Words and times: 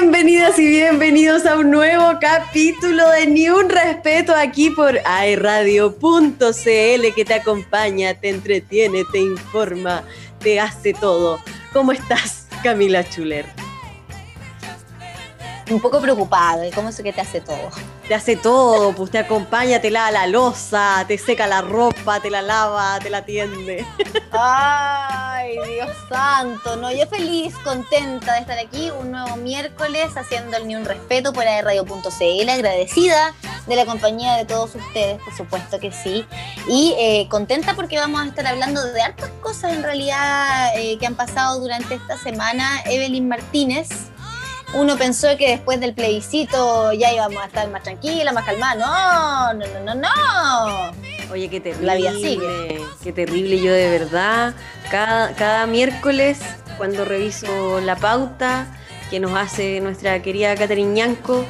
Bienvenidas 0.00 0.56
y 0.60 0.66
bienvenidos 0.68 1.44
a 1.44 1.58
un 1.58 1.72
nuevo 1.72 2.20
capítulo 2.20 3.10
de 3.10 3.26
Ni 3.26 3.48
un 3.48 3.68
Respeto 3.68 4.32
aquí 4.32 4.70
por 4.70 4.96
airradio.cl 5.04 6.44
que 7.16 7.24
te 7.26 7.34
acompaña, 7.34 8.14
te 8.14 8.28
entretiene, 8.28 9.02
te 9.10 9.18
informa, 9.18 10.04
te 10.38 10.60
hace 10.60 10.94
todo. 10.94 11.40
¿Cómo 11.72 11.90
estás, 11.90 12.46
Camila 12.62 13.02
Chuler? 13.08 13.46
un 15.68 15.80
poco 15.80 16.00
preocupado. 16.00 16.64
¿Y 16.64 16.70
cómo 16.70 16.90
es 16.90 17.02
que 17.02 17.12
te 17.12 17.20
hace 17.20 17.40
todo? 17.40 17.68
Te 18.08 18.14
hace 18.14 18.36
todo, 18.36 18.94
pues 18.94 19.10
te 19.10 19.18
acompaña, 19.18 19.82
te 19.82 19.90
lava 19.90 20.10
la 20.10 20.26
losa, 20.26 21.04
te 21.06 21.18
seca 21.18 21.46
la 21.46 21.60
ropa, 21.60 22.20
te 22.20 22.30
la 22.30 22.40
lava, 22.40 22.98
te 23.00 23.10
la 23.10 23.26
tiende. 23.26 23.86
Ay, 24.32 25.58
Dios 25.74 25.90
santo, 26.08 26.76
no, 26.76 26.90
yo 26.90 27.06
feliz, 27.06 27.54
contenta 27.62 28.32
de 28.32 28.40
estar 28.40 28.58
aquí 28.58 28.90
un 28.98 29.10
nuevo 29.10 29.36
miércoles 29.36 30.16
haciendo 30.16 30.56
el 30.56 30.66
Ni 30.66 30.74
Un 30.74 30.86
Respeto 30.86 31.34
por 31.34 31.44
Radio.cl, 31.44 32.48
agradecida 32.48 33.34
de 33.66 33.76
la 33.76 33.84
compañía 33.84 34.36
de 34.36 34.46
todos 34.46 34.74
ustedes, 34.74 35.20
por 35.22 35.36
supuesto 35.36 35.78
que 35.78 35.92
sí, 35.92 36.24
y 36.66 36.94
eh, 36.98 37.26
contenta 37.28 37.74
porque 37.74 37.98
vamos 37.98 38.22
a 38.22 38.26
estar 38.26 38.46
hablando 38.46 38.82
de 38.84 39.02
hartas 39.02 39.28
cosas 39.42 39.74
en 39.74 39.82
realidad 39.82 40.72
eh, 40.76 40.96
que 40.98 41.06
han 41.06 41.14
pasado 41.14 41.60
durante 41.60 41.96
esta 41.96 42.16
semana. 42.16 42.80
Evelyn 42.86 43.28
Martínez, 43.28 43.88
uno 44.74 44.96
pensó 44.96 45.28
que 45.38 45.50
después 45.50 45.80
del 45.80 45.94
plebiscito 45.94 46.92
ya 46.92 47.12
íbamos 47.12 47.42
a 47.42 47.46
estar 47.46 47.68
más 47.70 47.82
tranquila, 47.82 48.32
más 48.32 48.44
calmada. 48.44 49.54
No, 49.54 49.54
no, 49.54 49.66
no, 49.66 49.94
no, 49.94 49.94
no. 49.94 51.32
Oye, 51.32 51.48
qué 51.48 51.60
terrible. 51.60 51.86
La 51.86 51.94
vida 51.94 52.12
sigue. 52.12 52.80
Qué 53.02 53.12
terrible. 53.12 53.60
Yo 53.60 53.72
de 53.72 53.90
verdad, 53.90 54.54
cada, 54.90 55.34
cada 55.34 55.66
miércoles, 55.66 56.38
cuando 56.76 57.04
reviso 57.04 57.80
la 57.80 57.96
pauta 57.96 58.66
que 59.10 59.20
nos 59.20 59.32
hace 59.36 59.80
nuestra 59.80 60.20
querida 60.20 60.54
Catherine 60.54 60.92
Ñanco, 60.92 61.46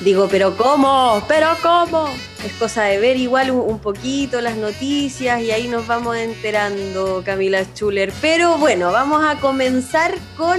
digo, 0.00 0.28
pero 0.28 0.56
¿cómo? 0.56 1.22
¿Pero 1.28 1.56
cómo? 1.62 2.08
Es 2.44 2.52
cosa 2.54 2.84
de 2.84 2.98
ver 2.98 3.16
igual 3.16 3.52
un, 3.52 3.78
poquito 3.78 4.40
las 4.40 4.56
noticias 4.56 5.40
y 5.40 5.52
ahí 5.52 5.68
nos 5.68 5.86
vamos 5.86 6.16
enterando, 6.16 7.22
Camila 7.24 7.62
Schuller. 7.62 8.12
Pero 8.20 8.58
bueno, 8.58 8.90
vamos 8.90 9.24
a 9.24 9.36
comenzar 9.40 10.14
con 10.36 10.58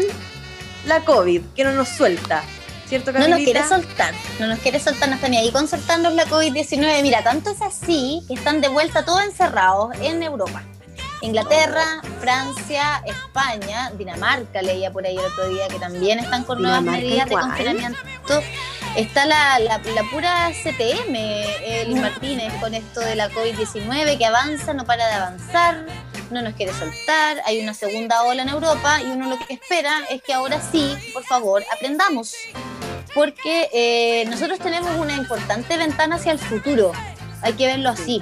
la 0.85 1.01
COVID, 1.01 1.41
que 1.55 1.63
no 1.63 1.71
nos 1.71 1.89
suelta. 1.89 2.43
¿Cierto, 2.87 3.11
No 3.11 3.27
nos 3.27 3.39
quiere 3.39 3.67
soltar, 3.67 4.13
no 4.39 4.45
nos 4.45 4.59
quiere 4.59 4.79
soltar, 4.79 5.09
no 5.09 5.15
está 5.15 5.27
ni 5.27 5.37
ahí 5.37 5.51
con 5.51 5.67
soltarnos 5.67 6.13
la 6.13 6.25
COVID-19. 6.25 7.01
Mira, 7.01 7.23
tanto 7.23 7.49
es 7.49 7.61
así 7.63 8.23
que 8.27 8.35
están 8.35 8.61
de 8.61 8.67
vuelta 8.67 9.03
todos 9.03 9.23
encerrados 9.23 9.89
en 10.01 10.21
Europa. 10.21 10.61
Inglaterra, 11.21 12.01
Francia, 12.19 13.01
España, 13.05 13.91
Dinamarca, 13.97 14.61
leía 14.61 14.91
por 14.91 15.03
ahí 15.05 15.15
el 15.17 15.25
otro 15.25 15.49
día 15.49 15.67
que 15.67 15.79
también 15.79 16.19
están 16.19 16.43
con 16.43 16.61
nuevas 16.61 16.83
medidas 16.83 17.27
de 17.27 17.35
confinamiento. 17.35 17.97
Está 18.95 19.25
la, 19.25 19.57
la, 19.59 19.81
pura 20.11 20.51
CTM, 20.51 21.15
el 21.15 21.95
Martínez, 21.95 22.53
con 22.61 22.75
esto 22.75 22.99
de 22.99 23.15
la 23.15 23.29
COVID-19 23.31 24.17
que 24.17 24.25
avanza, 24.25 24.73
no 24.73 24.85
para 24.85 25.07
de 25.07 25.13
avanzar 25.13 25.85
no 26.31 26.41
nos 26.41 26.53
quiere 26.55 26.73
soltar, 26.73 27.41
hay 27.45 27.61
una 27.61 27.73
segunda 27.73 28.23
ola 28.23 28.41
en 28.41 28.49
Europa 28.49 29.01
y 29.01 29.05
uno 29.05 29.29
lo 29.29 29.37
que 29.39 29.53
espera 29.53 30.01
es 30.09 30.21
que 30.21 30.33
ahora 30.33 30.61
sí, 30.61 30.95
por 31.13 31.23
favor, 31.23 31.63
aprendamos. 31.73 32.33
Porque 33.13 33.69
eh, 33.73 34.25
nosotros 34.29 34.59
tenemos 34.59 34.91
una 34.97 35.15
importante 35.15 35.77
ventana 35.77 36.15
hacia 36.15 36.33
el 36.33 36.39
futuro, 36.39 36.91
hay 37.41 37.53
que 37.53 37.67
verlo 37.67 37.89
así. 37.89 38.21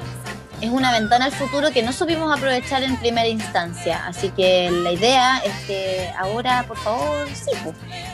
Es 0.62 0.70
una 0.70 0.94
ventana 0.94 1.26
al 1.26 1.34
futuro 1.34 1.72
que 1.72 1.84
no 1.84 1.92
supimos 1.92 2.32
aprovechar 2.36 2.84
en 2.84 2.96
primera 2.98 3.28
instancia. 3.28 4.06
Así 4.06 4.30
que 4.30 4.72
la 4.72 4.94
idea 4.94 5.40
es 5.40 5.54
que 5.68 6.10
ahora, 6.18 6.64
por 6.68 6.78
favor, 6.78 7.28
sí. 7.34 7.52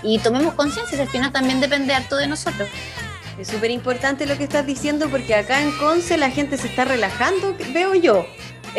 Y 0.02 0.18
tomemos 0.18 0.56
conciencia, 0.56 1.00
al 1.00 1.09
final 1.09 1.31
también 1.31 1.59
depende 1.59 1.94
harto 1.94 2.16
de 2.16 2.25
nosotros. 2.25 2.68
Es 3.38 3.50
súper 3.50 3.69
importante 3.69 4.25
lo 4.25 4.36
que 4.36 4.46
estás 4.46 4.66
diciendo 4.66 5.09
porque 5.09 5.36
acá 5.36 5.62
en 5.62 5.72
Conce 5.78 6.18
la 6.18 6.31
gente 6.31 6.58
se 6.58 6.68
está 6.68 6.86
relajando, 6.86 7.56
veo 7.72 7.94
yo 7.94 8.25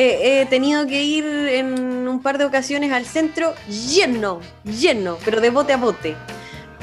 he 0.01 0.47
tenido 0.47 0.87
que 0.87 1.03
ir 1.03 1.25
en 1.25 2.09
un 2.09 2.23
par 2.23 2.39
de 2.39 2.45
ocasiones 2.45 2.93
al 2.93 3.07
centro 3.07 3.55
lleno, 3.69 4.41
lleno, 4.65 5.19
pero 5.25 5.41
de 5.41 5.51
bote 5.51 5.73
a 5.73 5.77
bote. 5.77 6.17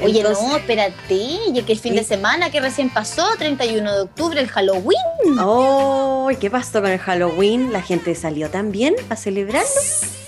Oye, 0.00 0.22
no, 0.22 0.56
espérate, 0.56 1.14
y 1.14 1.62
que 1.66 1.72
el 1.72 1.78
fin 1.78 1.96
de 1.96 2.04
semana 2.04 2.50
que 2.50 2.60
recién 2.60 2.88
pasó, 2.88 3.26
31 3.36 3.92
de 3.92 4.00
octubre, 4.02 4.40
el 4.40 4.46
Halloween. 4.46 4.96
Oh, 5.40 6.30
¿qué 6.40 6.50
pasó 6.50 6.80
con 6.80 6.90
el 6.90 7.00
Halloween? 7.00 7.72
¿La 7.72 7.82
gente 7.82 8.14
salió 8.14 8.48
también 8.48 8.94
a 9.10 9.16
celebrarlo? 9.16 9.68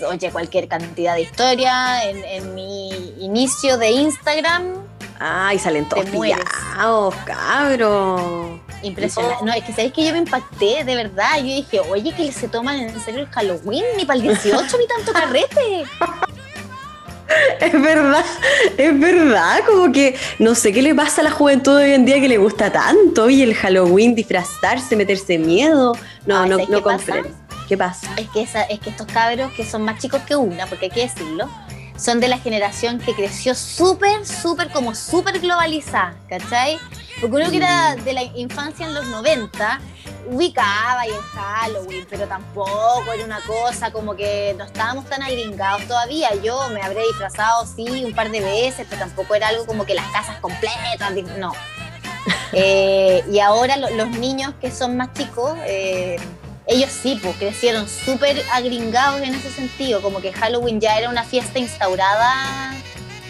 Oye, 0.09 0.29
cualquier 0.29 0.67
cantidad 0.67 1.15
de 1.15 1.21
historia 1.21 2.03
en, 2.09 2.23
en 2.25 2.53
mi 2.53 3.13
inicio 3.19 3.77
de 3.77 3.91
Instagram. 3.91 4.63
Ay, 5.19 5.57
salen 5.57 5.87
todos 5.87 6.05
pillados, 6.05 7.15
cabros. 7.25 8.59
Impresionante. 8.83 9.45
No, 9.45 9.53
es 9.53 9.63
que 9.63 9.71
sabéis 9.71 9.93
que 9.93 10.05
yo 10.05 10.11
me 10.11 10.19
impacté, 10.19 10.83
de 10.83 10.95
verdad. 10.95 11.37
Yo 11.37 11.43
dije, 11.43 11.79
oye, 11.79 12.13
que 12.13 12.31
se 12.31 12.47
toman 12.47 12.79
en 12.79 12.99
serio 13.01 13.21
el 13.21 13.27
Halloween, 13.27 13.83
ni 13.97 14.05
para 14.05 14.19
el 14.19 14.23
18, 14.23 14.77
ni 14.77 14.87
tanto 14.87 15.13
carrete. 15.13 15.85
Es 17.61 17.71
verdad, 17.81 18.25
es 18.77 18.99
verdad, 18.99 19.61
como 19.65 19.91
que 19.91 20.17
no 20.39 20.53
sé 20.53 20.73
qué 20.73 20.81
le 20.81 20.93
pasa 20.93 21.21
a 21.21 21.23
la 21.23 21.31
juventud 21.31 21.77
de 21.77 21.85
hoy 21.85 21.93
en 21.93 22.05
día 22.05 22.19
que 22.19 22.27
le 22.27 22.37
gusta 22.37 22.71
tanto, 22.71 23.29
y 23.29 23.41
el 23.41 23.53
Halloween, 23.53 24.15
disfrazarse, 24.15 24.97
meterse 24.97 25.37
miedo. 25.37 25.95
No, 26.25 26.45
no, 26.45 26.57
no 26.57 26.81
comprendo. 26.81 27.29
¿Qué 27.69 27.77
pasa? 27.77 28.07
Es 28.17 28.29
que, 28.31 28.41
esa, 28.41 28.63
es 28.63 28.81
que 28.81 28.89
estos 28.89 29.07
cabros 29.07 29.53
que 29.53 29.65
son 29.65 29.83
más 29.83 29.97
chicos 29.99 30.21
que 30.23 30.35
una, 30.35 30.65
porque 30.65 30.85
hay 30.85 30.91
que 30.91 31.01
decirlo, 31.01 31.49
son 31.95 32.19
de 32.19 32.27
la 32.27 32.37
generación 32.37 32.99
que 32.99 33.13
creció 33.13 33.55
súper, 33.55 34.25
súper, 34.25 34.69
como 34.69 34.93
súper 34.93 35.39
globalizada, 35.39 36.15
¿cachai? 36.27 36.79
Porque 37.21 37.35
uno 37.35 37.51
que 37.51 37.57
era 37.57 37.95
de 37.95 38.13
la 38.13 38.23
infancia 38.23 38.83
en 38.83 38.95
los 38.95 39.05
90, 39.05 39.79
ubicaba 40.31 41.05
y 41.05 41.11
el 41.11 41.21
Halloween, 41.21 42.07
pero 42.09 42.27
tampoco 42.27 43.05
era 43.13 43.23
una 43.23 43.39
cosa 43.41 43.91
como 43.91 44.15
que 44.15 44.55
no 44.57 44.63
estábamos 44.63 45.05
tan 45.05 45.21
agringados 45.21 45.83
todavía. 45.87 46.33
Yo 46.43 46.69
me 46.69 46.81
habré 46.81 47.03
disfrazado, 47.03 47.67
sí, 47.67 48.03
un 48.03 48.13
par 48.13 48.31
de 48.31 48.41
veces, 48.41 48.87
pero 48.89 49.01
tampoco 49.01 49.35
era 49.35 49.49
algo 49.49 49.67
como 49.67 49.85
que 49.85 49.93
las 49.93 50.07
casas 50.07 50.39
completas, 50.39 51.11
no. 51.37 51.53
Eh, 52.53 53.23
y 53.31 53.39
ahora 53.39 53.77
los 53.77 54.09
niños 54.09 54.53
que 54.59 54.71
son 54.71 54.97
más 54.97 55.13
chicos, 55.13 55.57
eh, 55.65 56.17
ellos 56.67 56.91
sí, 56.91 57.17
pues 57.23 57.37
crecieron 57.37 57.87
súper 57.87 58.43
agringados 58.51 59.21
en 59.21 59.33
ese 59.33 59.49
sentido, 59.49 60.01
como 60.01 60.19
que 60.19 60.33
Halloween 60.33 60.81
ya 60.81 60.99
era 60.99 61.09
una 61.09 61.23
fiesta 61.23 61.59
instaurada 61.59 62.75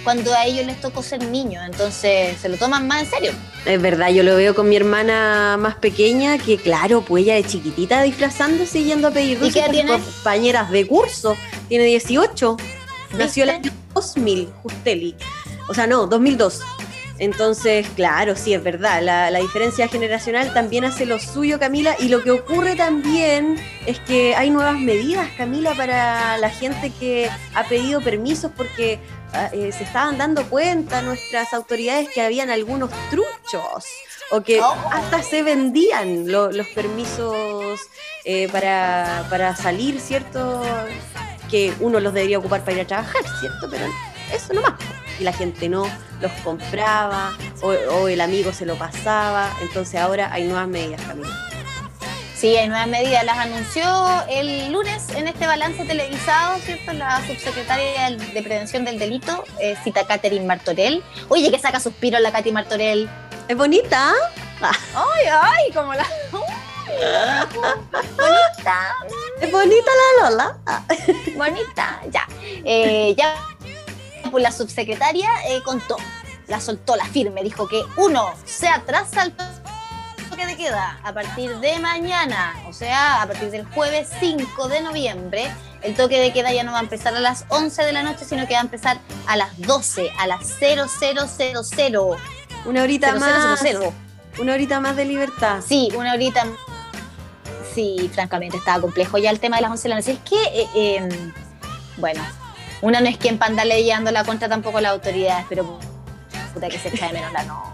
cuando 0.03 0.33
a 0.33 0.45
ellos 0.45 0.65
les 0.65 0.79
tocó 0.81 1.03
ser 1.03 1.23
niños, 1.23 1.63
entonces 1.65 2.37
se 2.39 2.49
lo 2.49 2.57
toman 2.57 2.87
más 2.87 3.03
en 3.03 3.09
serio. 3.09 3.31
Es 3.65 3.81
verdad, 3.81 4.09
yo 4.09 4.23
lo 4.23 4.35
veo 4.35 4.55
con 4.55 4.67
mi 4.67 4.75
hermana 4.75 5.57
más 5.59 5.75
pequeña, 5.75 6.37
que 6.37 6.57
claro, 6.57 7.01
pues 7.01 7.23
ella 7.23 7.35
de 7.35 7.43
chiquitita 7.43 8.01
disfrazándose 8.01 8.79
y 8.79 8.85
yendo 8.85 9.09
a 9.09 9.11
pedir 9.11 9.39
dulces 9.39 9.63
con 9.63 9.71
tiene? 9.71 9.91
compañeras 9.91 10.71
de 10.71 10.87
curso, 10.87 11.35
tiene 11.67 11.85
18, 11.85 12.57
nació 13.17 13.43
el 13.43 13.49
año 13.51 13.71
2000, 13.93 14.49
Justeli, 14.63 15.15
o 15.67 15.73
sea, 15.73 15.87
no, 15.87 16.07
2002. 16.07 16.61
Entonces, 17.21 17.87
claro, 17.95 18.35
sí, 18.35 18.51
es 18.55 18.63
verdad, 18.63 18.99
la, 19.03 19.39
diferencia 19.39 19.87
generacional 19.87 20.51
también 20.55 20.85
hace 20.85 21.05
lo 21.05 21.19
suyo, 21.19 21.59
Camila, 21.59 21.95
y 21.99 22.07
lo 22.07 22.23
que 22.23 22.31
ocurre 22.31 22.75
también 22.75 23.63
es 23.85 23.99
que 23.99 24.35
hay 24.35 24.49
nuevas 24.49 24.79
medidas, 24.79 25.29
Camila, 25.37 25.75
para 25.75 26.39
la 26.39 26.49
gente 26.49 26.91
que 26.99 27.29
ha 27.53 27.63
pedido 27.65 28.01
permisos 28.01 28.51
porque 28.57 28.99
ah, 29.33 29.51
eh, 29.53 29.71
se 29.71 29.83
estaban 29.83 30.17
dando 30.17 30.49
cuenta 30.49 31.03
nuestras 31.03 31.53
autoridades 31.53 32.09
que 32.09 32.23
habían 32.23 32.49
algunos 32.49 32.89
truchos 33.11 33.85
o 34.31 34.41
que 34.41 34.59
oh. 34.59 34.75
hasta 34.91 35.21
se 35.21 35.43
vendían 35.43 36.31
los 36.31 36.67
permisos 36.69 37.81
eh, 38.25 38.49
para, 38.51 39.27
para 39.29 39.55
salir, 39.55 39.99
¿cierto? 39.99 40.63
Que 41.51 41.71
uno 41.81 41.99
los 41.99 42.15
debería 42.15 42.39
ocupar 42.39 42.61
para 42.61 42.77
ir 42.77 42.81
a 42.81 42.87
trabajar, 42.87 43.21
¿cierto? 43.39 43.67
Pero 43.69 43.85
eso 44.33 44.53
nomás. 44.53 44.73
Y 45.19 45.23
la 45.23 45.33
gente 45.33 45.69
no 45.69 45.85
los 46.21 46.31
compraba 46.43 47.31
o, 47.61 48.07
el 48.07 48.21
amigo 48.21 48.53
se 48.53 48.65
lo 48.65 48.75
pasaba. 48.75 49.49
Entonces 49.61 49.99
ahora 49.99 50.31
hay 50.31 50.43
nuevas 50.45 50.67
medidas, 50.67 51.01
Camila. 51.01 51.29
Sí, 52.35 52.57
hay 52.57 52.67
nuevas 52.67 52.87
medidas. 52.87 53.23
Las 53.23 53.37
anunció 53.37 53.83
el 54.27 54.71
lunes 54.71 55.09
en 55.15 55.27
este 55.27 55.45
balance 55.45 55.85
televisado, 55.85 56.57
¿cierto? 56.59 56.93
La 56.93 57.21
subsecretaria 57.27 58.09
de 58.09 58.41
Prevención 58.41 58.83
del 58.83 58.97
Delito, 58.97 59.43
eh, 59.59 59.75
cita 59.83 60.07
Catherine 60.07 60.45
Martorell. 60.45 61.03
Oye, 61.29 61.51
que 61.51 61.59
saca 61.59 61.79
suspiro 61.79 62.17
la 62.19 62.31
Katy 62.31 62.51
Martorell. 62.51 63.07
Es 63.47 63.55
bonita. 63.55 64.13
Ay, 64.61 65.25
ay, 65.31 65.71
como 65.71 65.93
la. 65.93 66.05
bonita. 68.17 68.95
Es 69.39 69.51
bonita 69.51 69.91
la 70.19 70.29
Lola. 70.29 70.57
bonita, 71.35 72.01
ya. 72.11 72.27
Eh, 72.63 73.15
ya 73.17 73.35
pues 74.31 74.41
la 74.41 74.51
subsecretaria 74.51 75.29
eh, 75.47 75.61
contó, 75.63 75.97
la 76.47 76.59
soltó, 76.59 76.95
la 76.95 77.05
firme, 77.05 77.43
dijo 77.43 77.67
que 77.67 77.83
uno 77.97 78.33
se 78.45 78.67
atrasa 78.67 79.21
al 79.21 79.33
toque 79.33 80.45
de 80.45 80.55
queda 80.55 80.99
a 81.03 81.13
partir 81.13 81.59
de 81.59 81.77
mañana, 81.79 82.55
o 82.67 82.73
sea, 82.73 83.21
a 83.21 83.27
partir 83.27 83.51
del 83.51 83.65
jueves 83.65 84.09
5 84.19 84.67
de 84.69 84.81
noviembre, 84.81 85.51
el 85.81 85.95
toque 85.95 86.19
de 86.19 86.31
queda 86.31 86.53
ya 86.53 86.63
no 86.63 86.71
va 86.71 86.79
a 86.79 86.81
empezar 86.81 87.15
a 87.15 87.19
las 87.19 87.45
11 87.49 87.83
de 87.83 87.93
la 87.93 88.03
noche, 88.03 88.25
sino 88.25 88.47
que 88.47 88.53
va 88.53 88.59
a 88.59 88.63
empezar 88.63 88.99
a 89.27 89.35
las 89.35 89.59
12, 89.59 90.11
a 90.17 90.27
las 90.27 90.47
0000. 90.59 91.97
Una 92.65 92.83
horita 92.83 93.15
más. 93.15 93.63
Una 94.39 94.53
horita 94.53 94.79
más 94.79 94.95
de 94.95 95.05
libertad. 95.05 95.61
Sí, 95.67 95.89
una 95.95 96.13
horita. 96.13 96.45
Sí, 97.73 98.09
francamente 98.13 98.57
estaba 98.57 98.81
complejo 98.81 99.17
ya 99.17 99.29
el 99.29 99.39
tema 99.39 99.57
de 99.57 99.63
las 99.63 99.71
11 99.71 99.83
de 99.83 99.89
la 99.89 99.95
noche. 99.95 100.11
Es 100.11 100.19
que, 100.19 100.43
eh, 100.61 100.97
em, 100.97 101.33
bueno, 101.97 102.21
una 102.81 102.99
no 102.99 103.07
es 103.07 103.17
quien 103.17 103.37
para 103.37 103.51
andarle 103.51 103.85
la 104.11 104.23
contra 104.23 104.49
tampoco 104.49 104.79
a 104.79 104.81
las 104.81 104.91
autoridades, 104.93 105.45
pero 105.47 105.79
puta 106.53 106.67
que 106.67 106.79
se 106.79 106.89
echa 106.89 107.07
de 107.07 107.13
menos 107.13 107.31
la 107.31 107.43
noche. 107.43 107.69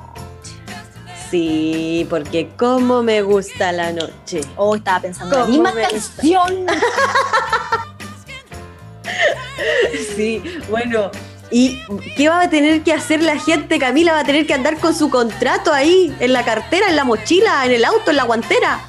Sí, 1.32 2.06
porque 2.10 2.50
como 2.58 3.04
me 3.04 3.22
gusta 3.22 3.72
la 3.72 3.92
noche. 3.92 4.42
Oh, 4.56 4.76
estaba 4.76 5.02
pensando 5.02 5.36
en 5.36 5.42
la 5.42 5.48
misma 5.48 5.74
canción. 5.74 6.68
sí, 10.16 10.42
bueno, 10.70 11.12
¿y 11.52 11.82
qué 12.16 12.30
va 12.30 12.42
a 12.42 12.50
tener 12.50 12.84
que 12.84 12.94
hacer 12.94 13.24
la 13.24 13.40
gente? 13.40 13.80
Camila 13.80 14.14
va 14.14 14.20
a 14.20 14.26
tener 14.26 14.48
que 14.48 14.54
andar 14.54 14.78
con 14.78 14.96
su 14.96 15.10
contrato 15.10 15.74
ahí, 15.74 16.16
en 16.20 16.32
la 16.32 16.44
cartera, 16.44 16.88
en 16.90 16.96
la 16.96 17.04
mochila, 17.04 17.66
en 17.66 17.72
el 17.72 17.84
auto, 17.84 18.12
en 18.12 18.18
la 18.18 18.24
guantera. 18.24 18.80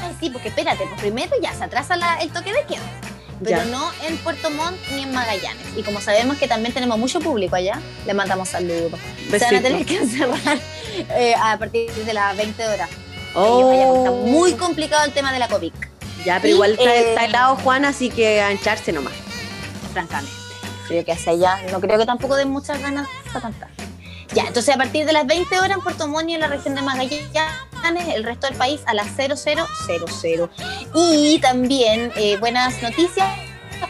Ay, 0.00 0.14
sí, 0.20 0.30
porque 0.30 0.48
espérate, 0.48 0.84
pues 0.86 1.00
primero 1.00 1.32
ya 1.42 1.52
se 1.54 1.64
atrasa 1.64 1.96
el 2.20 2.30
toque 2.30 2.52
de 2.52 2.62
queda 2.66 2.82
pero 3.44 3.64
no 3.66 3.90
en 4.06 4.16
Puerto 4.18 4.50
Montt 4.50 4.76
ni 4.94 5.02
en 5.02 5.12
Magallanes. 5.12 5.66
Y 5.76 5.82
como 5.82 6.00
sabemos 6.00 6.36
que 6.38 6.48
también 6.48 6.74
tenemos 6.74 6.98
mucho 6.98 7.20
público 7.20 7.56
allá, 7.56 7.80
le 8.06 8.14
mandamos 8.14 8.48
saludos. 8.48 8.98
Se 9.30 9.38
van 9.38 9.56
a 9.56 9.62
tener 9.62 9.86
que 9.86 9.96
encerrar 10.02 10.58
eh, 11.10 11.34
a 11.40 11.56
partir 11.58 11.90
de 11.92 12.14
las 12.14 12.36
20 12.36 12.66
horas. 12.66 12.90
Oh. 13.34 13.98
Está 13.98 14.10
muy 14.10 14.52
complicado 14.54 15.04
el 15.04 15.12
tema 15.12 15.32
de 15.32 15.38
la 15.38 15.48
COVID. 15.48 15.72
Ya, 16.24 16.40
pero 16.40 16.54
igual 16.54 16.72
está, 16.72 16.94
está, 16.94 17.24
helado 17.24 17.56
Juan, 17.56 17.84
así 17.84 18.08
que 18.08 18.40
a 18.40 18.52
hincharse 18.52 18.92
nomás. 18.92 19.12
Francamente. 19.92 20.32
Creo 20.88 21.04
que 21.04 21.12
hacia 21.12 21.32
allá, 21.32 21.60
no 21.70 21.80
creo 21.80 21.98
que 21.98 22.06
tampoco 22.06 22.36
den 22.36 22.50
muchas 22.50 22.80
ganas 22.80 23.08
para 23.26 23.40
cantar. 23.42 23.68
Ya, 24.32 24.46
entonces 24.46 24.74
a 24.74 24.78
partir 24.78 25.06
de 25.06 25.12
las 25.12 25.26
20 25.26 25.58
horas 25.58 25.76
en 25.76 25.82
Puerto 25.82 26.08
Montt 26.08 26.28
y 26.30 26.34
en 26.34 26.40
la 26.40 26.48
región 26.48 26.74
de 26.74 26.82
Magallanes, 26.82 27.30
el 27.86 28.24
resto 28.24 28.46
del 28.46 28.56
país 28.56 28.80
a 28.86 28.94
las 28.94 29.08
0000. 29.16 30.50
Y 30.94 31.38
también 31.40 32.12
eh, 32.16 32.36
buenas 32.38 32.82
noticias 32.82 33.28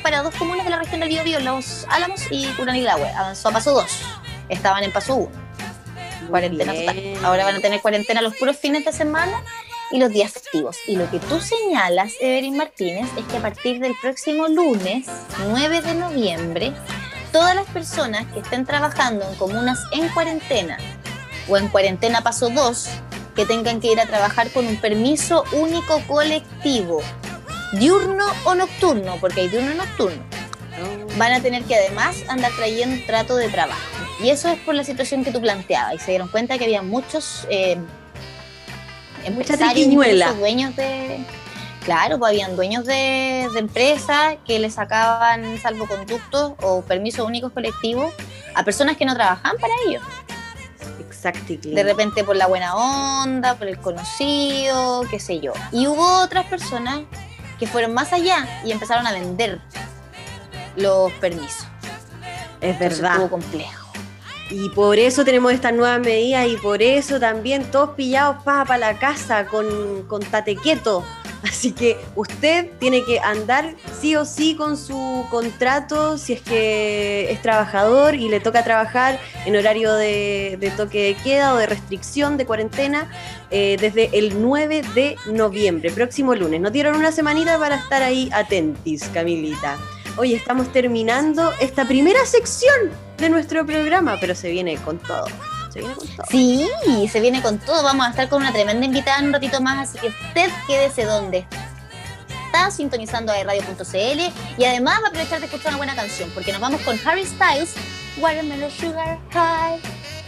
para 0.02 0.22
dos 0.22 0.34
comunas 0.34 0.64
de 0.64 0.70
la 0.70 0.78
región 0.78 1.00
del 1.00 1.08
Biobío, 1.08 1.40
Los 1.40 1.86
Álamos 1.88 2.20
y 2.30 2.46
Curanilahue. 2.48 3.08
Avanzó 3.10 3.48
a 3.48 3.52
paso 3.52 3.72
2. 3.72 3.84
Estaban 4.48 4.84
en 4.84 4.92
paso 4.92 5.14
1. 5.14 5.30
Cuarentena 6.28 6.72
total. 6.74 7.14
Ahora 7.22 7.44
van 7.44 7.56
a 7.56 7.60
tener 7.60 7.80
cuarentena 7.80 8.20
los 8.20 8.34
puros 8.34 8.56
fines 8.56 8.84
de 8.84 8.92
semana 8.92 9.42
y 9.90 9.98
los 9.98 10.10
días 10.10 10.32
festivos. 10.32 10.76
Y 10.86 10.96
lo 10.96 11.08
que 11.10 11.20
tú 11.20 11.40
señalas, 11.40 12.14
Evelyn 12.20 12.56
Martínez, 12.56 13.08
es 13.16 13.24
que 13.26 13.36
a 13.36 13.40
partir 13.40 13.80
del 13.80 13.94
próximo 14.00 14.48
lunes, 14.48 15.06
9 15.48 15.82
de 15.82 15.94
noviembre, 15.94 16.72
todas 17.32 17.54
las 17.54 17.66
personas 17.66 18.26
que 18.32 18.40
estén 18.40 18.64
trabajando 18.64 19.28
en 19.28 19.34
comunas 19.36 19.80
en 19.92 20.08
cuarentena 20.08 20.78
o 21.48 21.56
en 21.56 21.68
cuarentena 21.68 22.22
paso 22.22 22.48
2 22.50 22.88
que 23.34 23.46
tengan 23.46 23.80
que 23.80 23.92
ir 23.92 24.00
a 24.00 24.06
trabajar 24.06 24.50
con 24.50 24.66
un 24.66 24.76
permiso 24.80 25.44
único 25.52 26.00
colectivo, 26.06 27.00
diurno 27.72 28.24
o 28.44 28.54
nocturno, 28.54 29.16
porque 29.20 29.42
hay 29.42 29.48
diurno 29.48 29.72
y 29.72 29.76
nocturno. 29.76 30.22
Oh. 30.80 31.18
Van 31.18 31.32
a 31.32 31.40
tener 31.40 31.62
que 31.64 31.76
además 31.76 32.16
andar 32.28 32.52
trayendo 32.56 33.04
trato 33.06 33.36
de 33.36 33.48
trabajo. 33.48 33.80
Y 34.22 34.30
eso 34.30 34.48
es 34.48 34.58
por 34.60 34.74
la 34.74 34.84
situación 34.84 35.24
que 35.24 35.32
tú 35.32 35.40
planteabas. 35.40 35.94
Y 35.94 35.98
se 35.98 36.10
dieron 36.12 36.28
cuenta 36.28 36.56
que 36.58 36.64
había 36.64 36.82
muchos 36.82 37.46
eh, 37.50 37.76
empresarios, 39.24 40.38
dueños 40.38 40.76
de... 40.76 41.18
Claro, 41.84 42.18
pues 42.18 42.30
habían 42.30 42.56
dueños 42.56 42.86
de, 42.86 43.46
de 43.52 43.58
empresas 43.58 44.36
que 44.46 44.58
le 44.58 44.70
sacaban 44.70 45.58
salvoconductos 45.58 46.52
o 46.62 46.80
permisos 46.80 47.26
únicos 47.26 47.52
colectivos 47.52 48.10
a 48.54 48.64
personas 48.64 48.96
que 48.96 49.04
no 49.04 49.14
trabajaban 49.14 49.58
para 49.58 49.74
ellos. 49.86 50.02
De 51.74 51.82
repente 51.82 52.24
por 52.24 52.36
la 52.36 52.46
buena 52.46 52.74
onda, 52.74 53.56
por 53.56 53.68
el 53.68 53.78
conocido, 53.78 55.02
qué 55.10 55.18
sé 55.18 55.40
yo. 55.40 55.52
Y 55.72 55.86
hubo 55.86 56.22
otras 56.22 56.46
personas 56.46 57.00
que 57.58 57.66
fueron 57.66 57.94
más 57.94 58.12
allá 58.12 58.62
y 58.64 58.72
empezaron 58.72 59.06
a 59.06 59.12
vender 59.12 59.60
los 60.76 61.12
permisos. 61.14 61.66
Es 62.60 62.78
verdad. 62.78 63.12
Estuvo 63.12 63.30
complejo. 63.30 63.92
Y 64.50 64.68
por 64.70 64.98
eso 64.98 65.24
tenemos 65.24 65.52
estas 65.52 65.72
nuevas 65.72 66.00
medidas 66.00 66.46
y 66.46 66.56
por 66.56 66.82
eso 66.82 67.18
también 67.18 67.64
todos 67.70 67.90
pillados 67.90 68.42
para 68.44 68.76
la 68.76 68.98
casa 68.98 69.46
con, 69.46 70.04
con 70.06 70.22
tate 70.22 70.56
quieto 70.56 71.04
Así 71.44 71.72
que 71.72 71.98
usted 72.16 72.70
tiene 72.78 73.04
que 73.04 73.20
andar 73.20 73.74
sí 74.00 74.16
o 74.16 74.24
sí 74.24 74.54
con 74.54 74.76
su 74.76 75.26
contrato 75.30 76.16
si 76.16 76.32
es 76.32 76.40
que 76.40 77.30
es 77.30 77.42
trabajador 77.42 78.14
y 78.14 78.28
le 78.28 78.40
toca 78.40 78.64
trabajar 78.64 79.20
en 79.44 79.54
horario 79.54 79.92
de, 79.94 80.72
toque 80.76 81.02
de 81.02 81.14
queda 81.22 81.54
o 81.54 81.56
de 81.58 81.66
restricción 81.66 82.38
de 82.38 82.46
cuarentena 82.46 83.10
eh, 83.50 83.76
desde 83.78 84.18
el 84.18 84.40
9 84.40 84.82
de 84.94 85.16
noviembre, 85.26 85.90
próximo 85.90 86.34
lunes. 86.34 86.60
Nos 86.60 86.72
dieron 86.72 86.96
una 86.96 87.12
semanita 87.12 87.58
para 87.58 87.76
estar 87.76 88.02
ahí 88.02 88.30
atentis, 88.32 89.04
Camilita. 89.12 89.76
Hoy 90.16 90.32
estamos 90.32 90.72
terminando 90.72 91.52
esta 91.60 91.86
primera 91.86 92.24
sección 92.24 92.90
de 93.18 93.28
nuestro 93.28 93.66
programa, 93.66 94.16
pero 94.20 94.34
se 94.34 94.50
viene 94.50 94.76
con 94.76 94.98
todo. 94.98 95.26
Se 95.74 95.80
viene 95.80 95.94
con 95.96 96.06
todo. 96.06 96.26
Sí, 96.30 96.68
se 97.10 97.20
viene 97.20 97.42
con 97.42 97.58
todo. 97.58 97.82
Vamos 97.82 98.06
a 98.06 98.10
estar 98.10 98.28
con 98.28 98.42
una 98.42 98.52
tremenda 98.52 98.86
invitada 98.86 99.18
en 99.18 99.26
un 99.26 99.32
ratito 99.32 99.60
más, 99.60 99.88
así 99.88 99.98
que 99.98 100.06
usted 100.06 100.48
quédese 100.68 101.04
donde 101.04 101.46
está 102.46 102.70
sintonizando 102.70 103.32
a 103.32 103.42
radio.cl 103.42 104.20
y 104.56 104.64
además 104.64 105.00
va 105.02 105.06
a 105.06 105.08
aprovechar 105.08 105.40
de 105.40 105.46
escuchar 105.46 105.70
una 105.70 105.78
buena 105.78 105.96
canción, 105.96 106.30
porque 106.32 106.52
nos 106.52 106.60
vamos 106.60 106.80
con 106.82 106.96
Harry 107.04 107.26
Styles, 107.26 107.74
Watermelon 108.18 108.70
Sugar 108.70 109.18
High, 109.32 109.80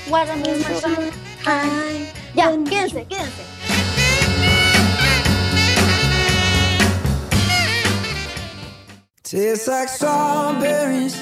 Watermelon 0.08 0.64
Sugar 0.64 1.12
High. 1.44 2.12
Ya, 2.34 2.50
quédense, 2.68 3.06
quédense. 3.06 3.42
Tastes 9.22 9.68
like 9.68 9.88
strawberries 9.88 11.16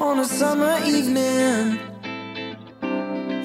on 0.00 0.18
a 0.18 0.24
summer 0.24 0.76
evening. 0.84 1.61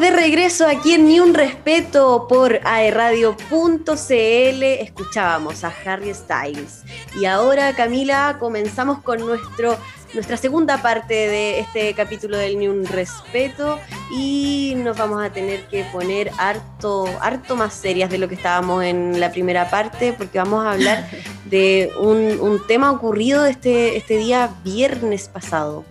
De 0.00 0.10
regreso 0.10 0.66
aquí 0.66 0.94
en 0.94 1.04
Ni 1.04 1.20
Un 1.20 1.34
Respeto 1.34 2.26
por 2.26 2.58
aerradio.cl. 2.64 4.62
Escuchábamos 4.62 5.62
a 5.62 5.74
Harry 5.84 6.14
Styles. 6.14 6.84
Y 7.20 7.26
ahora, 7.26 7.76
Camila, 7.76 8.38
comenzamos 8.40 9.02
con 9.02 9.20
nuestro, 9.20 9.76
nuestra 10.14 10.38
segunda 10.38 10.80
parte 10.80 11.12
de 11.12 11.58
este 11.58 11.92
capítulo 11.92 12.38
del 12.38 12.58
Ni 12.58 12.66
Un 12.66 12.86
Respeto. 12.86 13.78
Y 14.10 14.72
nos 14.78 14.96
vamos 14.96 15.22
a 15.22 15.30
tener 15.30 15.66
que 15.66 15.84
poner 15.92 16.30
harto, 16.38 17.06
harto 17.20 17.54
más 17.54 17.74
serias 17.74 18.08
de 18.08 18.16
lo 18.16 18.26
que 18.26 18.36
estábamos 18.36 18.82
en 18.82 19.20
la 19.20 19.30
primera 19.30 19.68
parte, 19.68 20.14
porque 20.14 20.38
vamos 20.38 20.64
a 20.64 20.72
hablar 20.72 21.10
de 21.44 21.92
un, 22.00 22.40
un 22.40 22.66
tema 22.66 22.90
ocurrido 22.90 23.44
este, 23.44 23.98
este 23.98 24.16
día 24.16 24.48
viernes 24.64 25.28
pasado. 25.28 25.84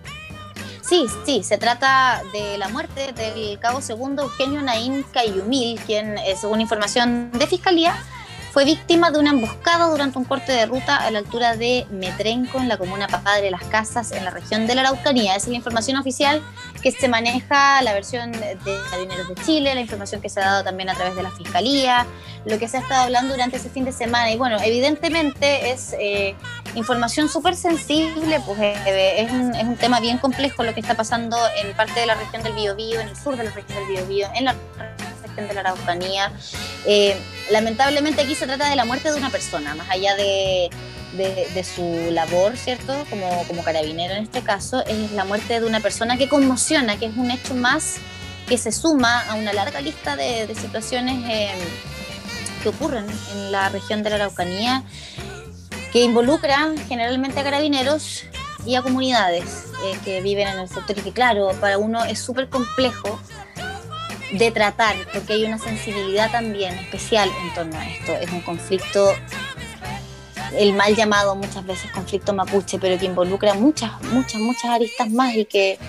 Sí, 0.89 1.05
sí, 1.23 1.43
se 1.43 1.59
trata 1.59 2.23
de 2.33 2.57
la 2.57 2.67
muerte 2.67 3.13
del 3.13 3.59
cabo 3.59 3.79
segundo 3.79 4.23
Eugenio 4.23 4.59
Naín 4.63 5.05
Cayumil, 5.13 5.79
quien, 5.81 6.17
eh, 6.17 6.35
según 6.35 6.61
información 6.61 7.29
de 7.31 7.45
fiscalía, 7.45 7.95
fue 8.51 8.65
víctima 8.65 9.11
de 9.11 9.19
una 9.19 9.29
emboscada 9.29 9.85
durante 9.85 10.17
un 10.17 10.25
corte 10.25 10.51
de 10.51 10.65
ruta 10.65 10.97
a 10.97 11.11
la 11.11 11.19
altura 11.19 11.55
de 11.55 11.85
Metrenco, 11.91 12.57
en 12.59 12.67
la 12.67 12.77
comuna 12.77 13.07
Padre 13.07 13.43
de 13.43 13.51
las 13.51 13.63
Casas, 13.65 14.11
en 14.11 14.25
la 14.25 14.31
región 14.31 14.65
de 14.65 14.73
la 14.73 14.81
Araucanía. 14.81 15.35
Esa 15.35 15.45
es 15.45 15.49
la 15.49 15.57
información 15.57 15.97
oficial 15.97 16.41
que 16.81 16.91
se 16.91 17.07
maneja, 17.07 17.83
la 17.83 17.93
versión 17.93 18.31
de 18.31 18.57
Carabineros 18.89 19.29
de 19.29 19.35
Chile, 19.45 19.75
la 19.75 19.81
información 19.81 20.21
que 20.21 20.29
se 20.29 20.41
ha 20.41 20.45
dado 20.45 20.63
también 20.63 20.89
a 20.89 20.95
través 20.95 21.15
de 21.15 21.21
la 21.21 21.29
Fiscalía, 21.29 22.07
lo 22.45 22.57
que 22.57 22.67
se 22.67 22.77
ha 22.77 22.79
estado 22.79 23.03
hablando 23.03 23.33
durante 23.33 23.57
ese 23.57 23.69
fin 23.69 23.85
de 23.85 23.91
semana. 23.91 24.31
Y 24.31 24.37
bueno, 24.37 24.57
evidentemente 24.59 25.69
es 25.69 25.95
eh, 25.99 26.35
información 26.75 27.29
súper 27.29 27.55
sensible, 27.55 28.39
pues 28.45 28.59
eh, 28.59 29.23
es, 29.23 29.31
un, 29.31 29.55
es, 29.55 29.63
un, 29.63 29.75
tema 29.75 29.99
bien 29.99 30.17
complejo 30.17 30.63
lo 30.63 30.73
que 30.73 30.79
está 30.79 30.95
pasando 30.95 31.37
en 31.61 31.75
parte 31.75 31.99
de 31.99 32.05
la 32.05 32.15
región 32.15 32.43
del 32.43 32.53
Biobío, 32.53 32.99
en 32.99 33.09
el 33.09 33.15
sur 33.15 33.35
de 33.37 33.43
la 33.43 33.51
región 33.51 33.77
del 33.77 33.87
Biobío, 33.87 34.27
en 34.35 34.45
la 34.45 34.55
de 35.47 35.53
la 35.53 35.61
Araucanía. 35.61 36.31
Eh, 36.85 37.17
lamentablemente 37.51 38.21
aquí 38.21 38.35
se 38.35 38.45
trata 38.45 38.69
de 38.69 38.75
la 38.75 38.85
muerte 38.85 39.11
de 39.11 39.17
una 39.17 39.29
persona, 39.29 39.75
más 39.75 39.89
allá 39.89 40.15
de, 40.15 40.69
de, 41.13 41.63
su 41.63 42.09
labor, 42.11 42.57
¿cierto? 42.57 42.93
Como, 43.09 43.43
como 43.47 43.63
carabinero 43.63 44.13
en 44.13 44.23
este 44.23 44.41
caso, 44.41 44.85
es 44.85 45.11
la 45.11 45.25
muerte 45.25 45.59
de 45.59 45.65
una 45.65 45.79
persona 45.79 46.17
que 46.17 46.29
conmociona, 46.29 46.97
que 46.97 47.05
es 47.05 47.17
un 47.17 47.31
hecho 47.31 47.55
más 47.55 47.97
que 48.47 48.57
se 48.57 48.71
suma 48.71 49.21
a 49.29 49.35
una 49.35 49.53
larga 49.53 49.81
lista 49.81 50.15
de, 50.15 50.53
situaciones 50.55 51.23
eh, 51.29 51.51
que 52.63 52.69
ocurren 52.69 53.05
en 53.33 53.51
la 53.51 53.69
región 53.69 54.03
de 54.03 54.09
la 54.09 54.15
Araucanía, 54.17 54.83
que 55.91 56.03
involucran 56.03 56.77
generalmente 56.87 57.39
a 57.39 57.43
carabineros 57.43 58.25
y 58.65 58.75
a 58.75 58.81
comunidades 58.81 59.65
eh, 59.85 59.97
que 60.03 60.21
viven 60.21 60.47
en 60.47 60.59
el 60.59 60.69
sector 60.69 60.97
y 60.97 61.01
que 61.01 61.11
claro, 61.11 61.51
para 61.59 61.77
uno 61.77 62.03
es 62.03 62.19
súper 62.19 62.49
complejo 62.49 63.19
de 64.31 64.51
tratar, 64.51 64.95
porque 65.13 65.33
hay 65.33 65.45
una 65.45 65.57
sensibilidad 65.57 66.31
también 66.31 66.73
especial 66.75 67.29
en 67.41 67.53
torno 67.53 67.77
a 67.77 67.87
esto. 67.87 68.11
Es 68.13 68.31
un 68.31 68.41
conflicto, 68.41 69.13
el 70.55 70.73
mal 70.73 70.95
llamado 70.95 71.35
muchas 71.35 71.65
veces 71.65 71.91
conflicto 71.91 72.33
mapuche, 72.33 72.77
pero 72.79 72.99
que 72.99 73.05
involucra 73.05 73.53
muchas, 73.55 73.91
muchas, 74.03 74.41
muchas 74.41 74.65
aristas 74.65 75.09
más 75.09 75.33
y 75.35 75.45
que, 75.45 75.79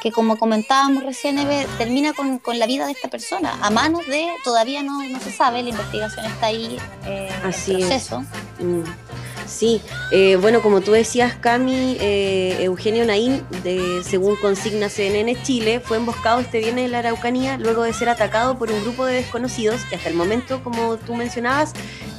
que 0.00 0.12
como 0.12 0.36
comentábamos 0.36 1.02
recién, 1.02 1.38
Eve, 1.38 1.66
termina 1.78 2.12
con, 2.12 2.38
con, 2.38 2.58
la 2.58 2.66
vida 2.66 2.86
de 2.86 2.92
esta 2.92 3.08
persona, 3.08 3.58
a 3.62 3.70
manos 3.70 4.06
de, 4.06 4.28
todavía 4.44 4.82
no, 4.82 5.02
no 5.02 5.20
se 5.20 5.32
sabe, 5.32 5.62
la 5.62 5.70
investigación 5.70 6.26
está 6.26 6.46
ahí 6.46 6.78
eh, 7.06 7.30
en 7.42 7.78
proceso. 7.78 8.20
Mm. 8.60 8.82
Sí, 9.46 9.80
eh, 10.10 10.36
bueno, 10.36 10.62
como 10.62 10.80
tú 10.80 10.92
decías, 10.92 11.34
Cami, 11.34 11.96
eh, 12.00 12.56
Eugenio 12.60 13.04
Naín, 13.04 13.42
de, 13.62 14.02
según 14.04 14.36
consigna 14.36 14.88
CNN 14.88 15.42
Chile, 15.42 15.80
fue 15.80 15.96
emboscado 15.96 16.40
este 16.40 16.58
viernes 16.58 16.86
en 16.86 16.92
la 16.92 17.00
Araucanía 17.00 17.58
luego 17.58 17.82
de 17.82 17.92
ser 17.92 18.08
atacado 18.08 18.58
por 18.58 18.70
un 18.70 18.80
grupo 18.82 19.04
de 19.04 19.14
desconocidos 19.14 19.84
que 19.84 19.96
hasta 19.96 20.08
el 20.08 20.14
momento, 20.14 20.62
como 20.62 20.96
tú 20.96 21.14
mencionabas, 21.14 21.72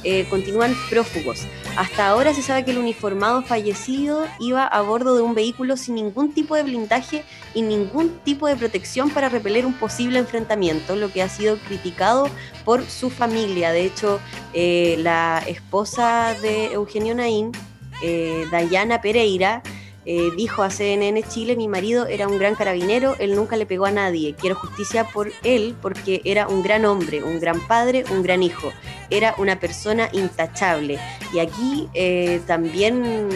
eh, 0.04 0.26
continúan 0.28 0.74
prófugos. 0.90 1.46
Hasta 1.76 2.08
ahora 2.08 2.34
se 2.34 2.42
sabe 2.42 2.64
que 2.64 2.72
el 2.72 2.78
uniformado 2.78 3.42
fallecido 3.42 4.26
iba 4.38 4.66
a 4.66 4.80
bordo 4.82 5.16
de 5.16 5.22
un 5.22 5.34
vehículo 5.34 5.76
sin 5.76 5.94
ningún 5.94 6.34
tipo 6.34 6.54
de 6.54 6.62
blindaje 6.62 7.24
y 7.54 7.62
ningún 7.62 8.18
tipo 8.24 8.46
de 8.46 8.56
protección 8.56 9.10
para 9.10 9.28
repeler 9.28 9.64
un 9.64 9.74
posible 9.74 10.18
enfrentamiento, 10.18 10.96
lo 10.96 11.12
que 11.12 11.22
ha 11.22 11.28
sido 11.28 11.56
criticado 11.58 12.28
por 12.64 12.84
su 12.84 13.10
familia. 13.10 13.70
De 13.70 13.84
hecho, 13.84 14.20
la 14.52 15.42
esposa 15.46 16.34
de 16.42 16.72
Eugenio 16.72 17.14
Naín 17.14 17.52
eh, 18.02 18.46
Dayana 18.50 19.00
Pereira, 19.00 19.62
eh, 20.06 20.30
dijo 20.36 20.62
a 20.62 20.68
CNN 20.68 21.22
Chile, 21.22 21.56
mi 21.56 21.68
marido 21.68 22.06
era 22.06 22.28
un 22.28 22.38
gran 22.38 22.54
carabinero, 22.54 23.16
él 23.18 23.34
nunca 23.34 23.56
le 23.56 23.64
pegó 23.64 23.86
a 23.86 23.90
nadie, 23.90 24.34
quiero 24.38 24.56
justicia 24.56 25.04
por 25.04 25.32
él 25.42 25.74
porque 25.80 26.20
era 26.24 26.46
un 26.46 26.62
gran 26.62 26.84
hombre, 26.84 27.22
un 27.22 27.40
gran 27.40 27.66
padre, 27.66 28.04
un 28.10 28.22
gran 28.22 28.42
hijo, 28.42 28.72
era 29.08 29.34
una 29.38 29.58
persona 29.58 30.10
intachable. 30.12 30.98
Y 31.32 31.38
aquí 31.38 31.88
eh, 31.94 32.42
también 32.46 33.28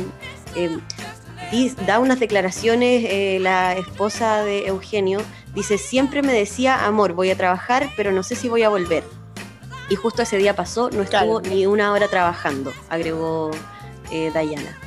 da 1.87 1.99
unas 1.99 2.21
declaraciones 2.21 3.41
la 3.41 3.75
esposa 3.75 4.43
de 4.45 4.67
Eugenio, 4.67 5.21
dice, 5.55 5.79
siempre 5.79 6.23
me 6.23 6.33
decía, 6.33 6.85
amor, 6.87 7.13
voy 7.15 7.31
a 7.31 7.37
trabajar, 7.37 7.89
pero 7.97 8.13
no 8.13 8.23
sé 8.23 8.37
si 8.37 8.49
voy 8.49 8.63
a 8.63 8.69
volver. 8.69 9.05
Y 9.91 9.97
justo 9.97 10.23
ese 10.23 10.37
día 10.37 10.55
pasó, 10.55 10.91
no 10.91 11.03
estuvo 11.03 11.41
ni 11.41 11.67
una 11.67 11.93
hora 11.93 12.09
trabajando, 12.09 12.73
agregó 12.91 13.51
eh, 14.11 14.31
Dayana. 14.33 14.79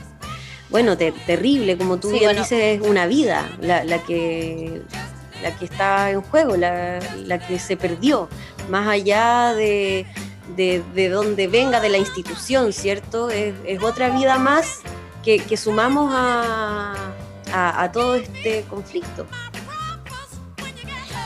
Bueno, 0.70 0.98
terrible, 0.98 1.77
como 1.77 1.98
tú 1.98 2.12
bien 2.12 2.36
dices, 2.36 2.80
es 2.80 2.82
una 2.82 3.06
vida 3.06 3.50
la, 3.60 3.84
que, 4.03 4.82
la 5.44 5.51
que 5.58 5.65
está 5.65 6.12
en 6.12 6.22
juego, 6.22 6.56
la, 6.56 7.00
que 7.46 7.60
se 7.60 7.75
perdió, 7.75 8.30
más 8.70 8.88
allá 8.88 9.53
de, 9.53 10.06
de, 10.56 11.10
donde 11.10 11.48
venga, 11.48 11.82
de 11.82 11.89
la 11.89 11.98
institución, 11.98 12.72
¿cierto? 12.72 13.30
Es, 13.30 13.53
otra 13.84 14.12
vida 14.12 14.38
más 14.38 14.80
que, 15.24 15.58
sumamos 15.58 16.12
a, 16.13 16.94
a 17.54 17.92
todo 17.92 18.16
este 18.16 18.63
conflicto. 18.70 19.25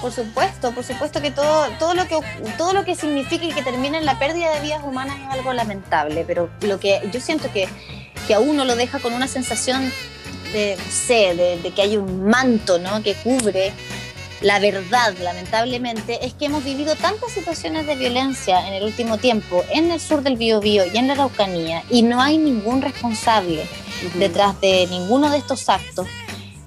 Por 0.01 0.11
supuesto, 0.11 0.71
por 0.71 0.83
supuesto 0.83 1.21
que 1.21 1.31
todo, 1.31 1.67
todo 1.79 1.95
lo 1.95 2.07
que 2.07 2.19
todo 2.57 2.73
lo 2.73 2.85
que 2.85 2.95
signifique 2.95 3.49
que 3.49 3.63
termine 3.63 4.01
la 4.01 4.19
pérdida 4.19 4.53
de 4.53 4.61
vidas 4.61 4.83
humanas 4.83 5.17
es 5.19 5.27
algo 5.29 5.51
lamentable, 5.53 6.23
pero 6.27 6.49
lo 6.61 6.79
que 6.79 7.01
yo 7.11 7.19
siento 7.19 7.51
que, 7.51 7.67
que 8.27 8.35
a 8.35 8.39
uno 8.39 8.65
lo 8.65 8.75
deja 8.75 8.99
con 8.99 9.13
una 9.13 9.27
sensación 9.27 9.91
de, 10.53 10.77
sé, 10.89 11.33
de, 11.35 11.71
que 11.71 11.81
hay 11.81 11.97
un 11.97 12.27
manto 12.27 12.77
¿no? 12.77 13.01
que 13.01 13.15
cubre 13.15 13.73
la 14.41 14.59
verdad, 14.59 15.15
lamentablemente, 15.23 16.23
es 16.23 16.33
que 16.33 16.45
hemos 16.45 16.63
vivido 16.63 16.95
tantas 16.95 17.31
situaciones 17.31 17.87
de 17.87 17.95
violencia 17.95 18.67
en 18.67 18.73
el 18.73 18.83
último 18.83 19.17
tiempo 19.17 19.63
en 19.71 19.91
el 19.91 19.99
sur 19.99 20.21
del 20.21 20.37
Biobío 20.37 20.83
y 20.85 20.97
en 20.97 21.07
la 21.07 21.13
Araucanía 21.13 21.83
y 21.89 22.03
no 22.03 22.21
hay 22.21 22.37
ningún 22.37 22.81
responsable 22.81 23.65
detrás 24.15 24.59
de 24.61 24.87
ninguno 24.87 25.29
de 25.29 25.37
estos 25.37 25.67
actos 25.69 26.07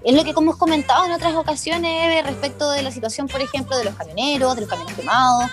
es 0.04 0.14
lo 0.14 0.24
que 0.24 0.30
hemos 0.30 0.56
comentado 0.56 1.04
en 1.04 1.12
otras 1.12 1.34
ocasiones 1.34 2.24
respecto 2.24 2.70
de 2.70 2.82
la 2.82 2.90
situación, 2.90 3.28
por 3.28 3.42
ejemplo, 3.42 3.76
de 3.76 3.84
los 3.84 3.94
camioneros, 3.94 4.54
de 4.54 4.62
los 4.62 4.70
camiones 4.70 4.94
quemados, 4.94 5.50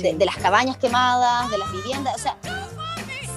de, 0.00 0.24
las 0.24 0.36
cabañas 0.36 0.76
quemadas, 0.76 1.50
de 1.50 1.58
las 1.58 1.70
viviendas. 1.70 2.14
O 2.14 2.18
sea, 2.18 2.36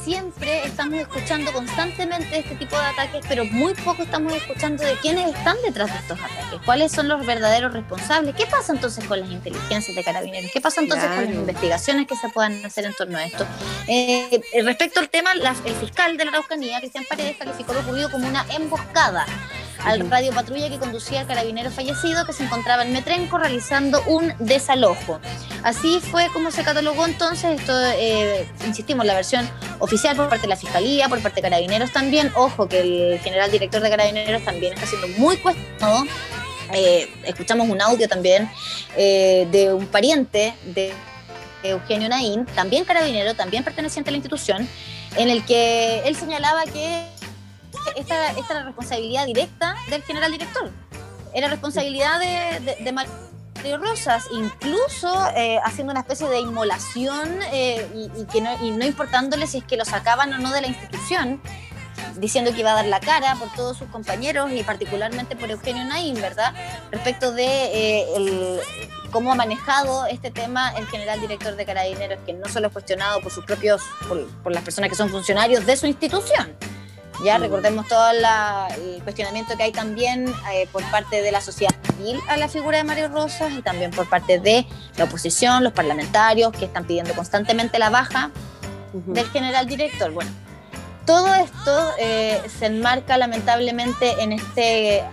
siempre 0.03 0.65
estamos 0.65 1.00
escuchando 1.00 1.51
constantemente 1.53 2.39
este 2.39 2.55
tipo 2.55 2.75
de 2.75 2.86
ataques, 2.86 3.25
pero 3.27 3.45
muy 3.45 3.74
poco 3.74 4.03
estamos 4.03 4.33
escuchando 4.33 4.83
de 4.83 4.95
quiénes 4.98 5.33
están 5.33 5.55
detrás 5.65 5.91
de 5.91 6.00
estos 6.00 6.19
ataques, 6.19 6.60
cuáles 6.65 6.91
son 6.91 7.07
los 7.07 7.25
verdaderos 7.25 7.74
responsables. 7.74 8.36
¿Qué 8.36 8.45
pasa 8.45 8.74
entonces 8.74 9.05
con 9.05 9.19
las 9.19 9.29
inteligencias 9.29 9.95
de 9.95 10.03
carabineros? 10.03 10.51
¿Qué 10.51 10.62
pasa 10.62 10.81
entonces 10.81 11.07
con 11.10 11.25
las 11.25 11.33
investigaciones 11.33 12.07
que 12.07 12.15
se 12.15 12.29
puedan 12.29 12.65
hacer 12.65 12.86
en 12.86 12.93
torno 12.93 13.17
a 13.17 13.25
esto? 13.25 13.45
Eh, 13.88 14.41
respecto 14.63 15.00
al 15.00 15.10
tema, 15.10 15.31
el 15.33 15.75
fiscal 15.75 16.17
de 16.17 16.25
la 16.25 16.31
Araucanía, 16.31 16.79
Cristian 16.79 17.05
Paredes, 17.07 17.38
calificó 17.38 17.74
lo 17.74 17.79
ocurrido 17.79 18.12
como 18.12 18.27
una 18.27 18.45
emboscada 18.55 19.25
al 19.84 20.10
radio 20.10 20.32
patrulla 20.32 20.70
que 20.70 20.77
conducía 20.77 21.22
al 21.22 21.27
carabinero 21.27 21.72
fallecido 21.72 22.25
que 22.25 22.34
se 22.34 22.44
encontraba 22.44 22.84
en 22.84 22.94
Metrenco 22.94 23.38
realizando 23.38 24.01
un 24.08 24.34
desalojo. 24.39 25.20
Así 25.63 26.00
fue 26.00 26.27
como 26.34 26.51
se 26.51 26.63
catalogó 26.63 27.06
entonces, 27.06 27.60
esto 27.60 27.74
eh, 27.96 28.48
insistimos, 28.65 29.06
la 29.06 29.15
versión 29.15 29.50
oficial 29.80 30.15
por 30.15 30.30
parte 30.30 30.44
de 30.44 30.50
la 30.50 30.56
Fiscalía, 30.56 31.10
por 31.10 31.22
parte 31.22 31.42
de 31.42 31.50
Carabineros 31.50 31.92
también. 31.92 32.32
Ojo 32.36 32.68
que 32.68 32.80
el 32.80 33.20
general 33.20 33.51
director 33.51 33.82
de 33.82 33.89
Carabineros 33.89 34.44
también 34.44 34.74
está 34.74 34.86
siendo 34.86 35.08
muy 35.20 35.38
cuestionado. 35.38 36.03
Eh, 36.74 37.10
escuchamos 37.25 37.70
un 37.70 37.82
audio 37.82 38.08
también 38.08 38.50
eh, 38.96 39.48
de 39.51 39.74
un 39.74 39.86
pariente 39.88 40.53
de 40.63 40.94
Eugenio 41.63 42.10
Naín, 42.10 42.46
también 42.56 42.84
carabinero, 42.84 43.36
también 43.36 43.63
perteneciente 43.63 44.10
a 44.10 44.12
la 44.12 44.18
institución, 44.18 44.68
en 45.15 45.30
el 45.30 45.46
que 45.46 46.01
él 46.06 46.15
señalaba 46.15 46.63
que 46.65 47.08
esta, 47.96 48.32
esta 48.32 48.54
la 48.54 48.63
responsabilidad 48.63 49.25
directa 49.25 49.75
del 49.90 50.04
general 50.04 50.32
director. 50.32 50.72
Era 51.34 51.48
responsabilidad 51.48 52.20
de, 52.20 52.75
de, 52.84 52.92
Mario 52.92 53.78
Rosas, 53.78 54.25
incluso 54.32 55.12
eh, 55.36 55.60
haciendo 55.63 55.92
una 55.92 56.02
especie 56.02 56.28
de 56.28 56.40
inmolación 56.40 57.40
eh, 57.52 57.88
y, 58.16 58.25
que 58.25 58.42
no, 58.42 58.63
y 58.63 58.72
no 58.72 58.86
importándole 58.86 59.48
si 59.48 59.60
es 59.60 59.63
que 59.63 59.78
lo 59.78 59.86
sacaban 59.86 60.32
o 60.34 60.38
no 60.38 60.52
de 60.52 60.62
la 60.62 60.68
institución, 60.68 61.42
diciendo 62.18 62.52
que 62.54 62.60
iba 62.60 62.72
a 62.72 62.75
dar 62.75 62.86
la 62.86 63.00
cara 63.00 63.36
por 63.36 63.52
todos 63.54 63.78
sus 63.78 63.88
compañeros 63.88 64.52
y 64.52 64.63
particularmente 64.63 65.36
por 65.36 65.50
Eugenio 65.50 65.84
Naín, 65.86 66.16
¿verdad? 66.16 66.54
Respecto 66.92 67.32
de 67.32 67.46
eh, 67.48 68.62
cómo 69.12 69.32
ha 69.32 69.36
manejado 69.36 70.06
este 70.06 70.30
tema 70.30 70.72
el 70.78 70.86
general 70.88 71.20
director 71.22 71.56
de 71.56 71.66
Carabineros, 71.66 72.20
que 72.25 72.34
no 72.34 72.48
solo 72.50 72.68
es 72.68 72.74
cuestionado 72.74 73.22
por 73.22 73.32
sus 73.32 73.46
propios, 73.46 73.82
por 74.44 74.52
las 74.52 74.63
personas 74.63 74.90
que 74.90 74.96
son 74.96 75.10
funcionarios 75.10 75.66
de 75.66 75.78
su 75.78 75.88
institución, 75.88 76.56
ya 77.24 77.38
recordemos 77.38 77.88
todo 77.88 78.12
el 78.12 79.03
cuestionamiento 79.03 79.55
que 79.55 79.63
hay 79.63 79.72
también 79.72 80.27
eh, 80.51 80.67
por 80.72 80.84
parte 80.91 81.22
de 81.22 81.32
la 81.32 81.41
sociedad 81.41 81.74
civil 81.96 82.20
a 82.27 82.38
la 82.38 82.48
figura 82.48 82.77
de 82.77 82.84
Mario 82.84 83.10
Rosas 83.10 83.51
y 83.53 83.62
también 83.62 83.91
por 83.91 84.10
parte 84.10 84.39
de 84.39 84.65
la 84.98 85.05
oposición, 85.05 85.63
los 85.63 85.74
parlamentarios 85.74 86.51
que 86.51 86.65
están 86.65 86.86
pidiendo 86.86 87.13
constantemente 87.13 87.79
la 87.79 87.89
baja 87.89 88.32
del 88.93 89.29
general 89.29 89.67
director. 89.67 90.12
Bueno, 90.12 90.32
todo 91.05 91.34
esto 91.34 91.91
eh, 92.00 92.41
se 92.60 92.67
enmarca 92.67 93.17
lamentablemente 93.17 94.22
en 94.22 94.34
este 94.34 95.03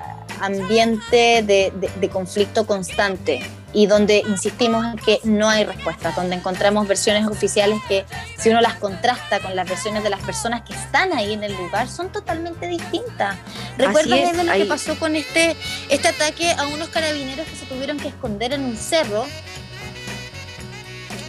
ambiente 0.41 1.43
de 1.43 2.11
conflicto 2.11 2.67
constante 2.67 3.43
y 3.73 3.87
donde 3.87 4.23
insistimos 4.27 4.85
en 4.85 4.97
que 4.97 5.21
no 5.25 5.49
hay 5.49 5.65
respuestas, 5.65 6.17
donde 6.17 6.37
encontramos 6.37 6.89
versiones 6.89 7.27
oficiales 7.27 7.79
que 7.89 8.05
si 8.39 8.51
uno 8.51 8.61
las 8.61 8.75
contrasta 8.75 9.41
con 9.41 9.55
las 9.55 9.69
versiones 9.69 10.03
de 10.03 10.11
las 10.11 10.21
personas 10.21 10.63
que 10.63 10.75
están 10.75 11.13
ahí 11.13 11.33
en 11.33 11.45
el 11.45 11.55
lugar 11.55 11.89
son 11.89 12.11
totalmente 12.11 12.67
distintas. 12.67 13.37
¿Recuerdas 13.79 14.45
lo 14.45 14.53
que 14.53 14.65
pasó 14.65 14.99
con 14.99 15.15
este, 15.15 15.57
este 15.89 16.09
ataque 16.09 16.51
a 16.53 16.67
unos 16.67 16.89
carabineros 16.89 17.47
que 17.47 17.57
se 17.57 17.67
tuvieron 17.67 17.99
que 17.99 18.09
esconder 18.09 18.53
en 18.53 18.65
un 18.65 18.77
cerro? 18.77 19.25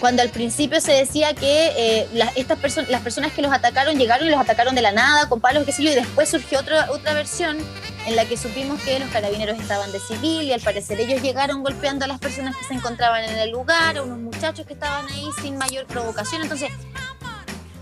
Cuando 0.01 0.23
al 0.23 0.29
principio 0.29 0.81
se 0.81 0.93
decía 0.93 1.35
que 1.35 1.71
eh, 1.77 2.07
las, 2.11 2.35
estas 2.35 2.57
personas, 2.57 2.89
las 2.89 3.01
personas 3.01 3.33
que 3.33 3.43
los 3.43 3.53
atacaron 3.53 3.99
llegaron 3.99 4.27
y 4.27 4.31
los 4.31 4.39
atacaron 4.39 4.73
de 4.73 4.81
la 4.81 4.91
nada, 4.91 5.29
con 5.29 5.39
palos, 5.39 5.63
qué 5.63 5.71
sé 5.71 5.83
yo, 5.83 5.91
y 5.91 5.95
después 5.95 6.27
surgió 6.27 6.59
otra, 6.59 6.89
otra 6.89 7.13
versión 7.13 7.59
en 8.07 8.15
la 8.15 8.25
que 8.25 8.35
supimos 8.35 8.81
que 8.81 8.97
los 8.97 9.07
carabineros 9.11 9.59
estaban 9.59 9.91
de 9.91 9.99
civil 9.99 10.41
y 10.41 10.53
al 10.53 10.61
parecer 10.61 10.99
ellos 10.99 11.21
llegaron 11.21 11.61
golpeando 11.61 12.05
a 12.05 12.07
las 12.07 12.19
personas 12.19 12.57
que 12.57 12.63
se 12.65 12.73
encontraban 12.73 13.25
en 13.25 13.37
el 13.37 13.51
lugar, 13.51 13.95
a 13.95 14.01
unos 14.01 14.17
muchachos 14.17 14.65
que 14.65 14.73
estaban 14.73 15.05
ahí 15.05 15.29
sin 15.39 15.55
mayor 15.57 15.85
provocación. 15.85 16.41
Entonces, 16.41 16.71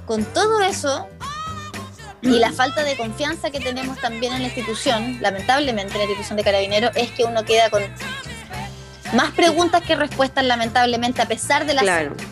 con 0.06 0.26
todo 0.26 0.62
eso 0.62 1.08
y 2.22 2.32
la 2.32 2.52
falta 2.52 2.84
de 2.84 2.98
confianza 2.98 3.50
que 3.50 3.62
tenemos 3.62 3.98
también 3.98 4.34
en 4.34 4.40
la 4.42 4.48
institución, 4.48 5.20
lamentablemente 5.22 5.94
en 5.94 6.00
la 6.00 6.04
institución 6.04 6.36
de 6.36 6.44
carabineros, 6.44 6.92
es 6.96 7.12
que 7.12 7.24
uno 7.24 7.46
queda 7.46 7.70
con 7.70 7.82
más 9.14 9.32
preguntas 9.32 9.84
que 9.84 9.96
respuestas, 9.96 10.44
lamentablemente, 10.46 11.22
a 11.22 11.28
pesar 11.28 11.66
de 11.66 11.74
las 11.74 11.86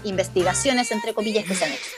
investigaciones, 0.04 0.92
entre 0.92 1.14
comillas, 1.14 1.46
que 1.46 1.56
se 1.56 1.66
han 1.66 1.72
hecho. 1.72 1.90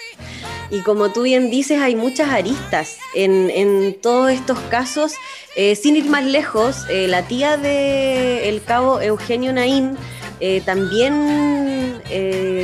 Y 0.71 0.81
como 0.81 1.09
tú 1.09 1.23
bien 1.23 1.49
dices, 1.49 1.81
hay 1.81 1.95
muchas 1.95 2.29
aristas 2.29 2.97
en, 3.15 3.97
todos 4.01 4.31
estos 4.31 4.59
casos. 4.69 5.13
Eh, 5.55 5.75
sin 5.75 5.95
ir 5.95 6.05
más 6.05 6.23
lejos, 6.23 6.85
eh, 6.89 7.07
la 7.07 7.23
tía 7.23 7.57
del 7.57 8.43
el 8.43 8.63
cabo 8.63 9.01
Eugenio 9.01 9.51
Naín 9.51 9.97
eh, 10.39 10.61
también 10.63 12.01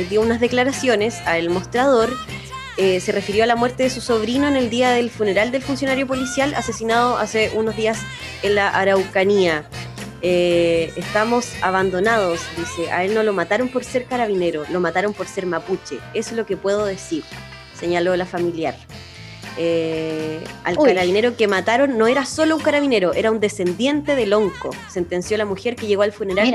dio 0.08 0.22
unas 0.22 0.40
declaraciones 0.40 1.16
al 1.26 1.50
mostrador. 1.50 2.10
se 2.76 3.12
refirió 3.12 3.44
a 3.44 3.46
la 3.46 3.56
muerte 3.56 3.84
de 3.84 3.90
su 3.90 4.00
sobrino 4.00 4.48
en 4.48 4.56
el 4.56 4.70
día 4.70 4.90
del 4.90 5.10
funeral 5.10 5.50
del 5.50 5.62
funcionario 5.62 6.06
policial 6.06 6.54
asesinado 6.54 7.16
hace 7.16 7.50
unos 7.54 7.76
días 7.76 7.98
en 8.42 8.54
la 8.54 8.68
Araucanía. 8.68 9.68
Estamos 10.26 11.52
abandonados, 11.62 12.40
dice. 12.56 12.90
A 12.90 13.04
él 13.04 13.14
no 13.14 13.22
lo 13.22 13.32
mataron 13.32 13.68
por 13.68 13.84
ser 13.84 14.04
carabinero, 14.04 14.64
lo 14.70 14.80
mataron 14.80 15.12
por 15.12 15.26
ser 15.26 15.46
mapuche. 15.46 15.98
Eso 16.14 16.30
es 16.30 16.36
lo 16.36 16.46
que 16.46 16.56
puedo 16.56 16.84
decir 16.84 17.24
señaló 17.76 18.16
la 18.16 18.26
familiar. 18.26 18.74
Eh, 19.58 20.44
al 20.64 20.76
carabinero 20.76 21.34
que 21.34 21.48
mataron 21.48 21.96
no 21.96 22.08
era 22.08 22.26
solo 22.26 22.56
un 22.56 22.62
carabinero, 22.62 23.14
era 23.14 23.30
un 23.30 23.40
descendiente 23.40 24.14
del 24.14 24.34
onco, 24.34 24.68
sentenció 24.90 25.38
la 25.38 25.46
mujer 25.46 25.76
que 25.76 25.86
llegó 25.86 26.02
al 26.02 26.12
funeral 26.12 26.54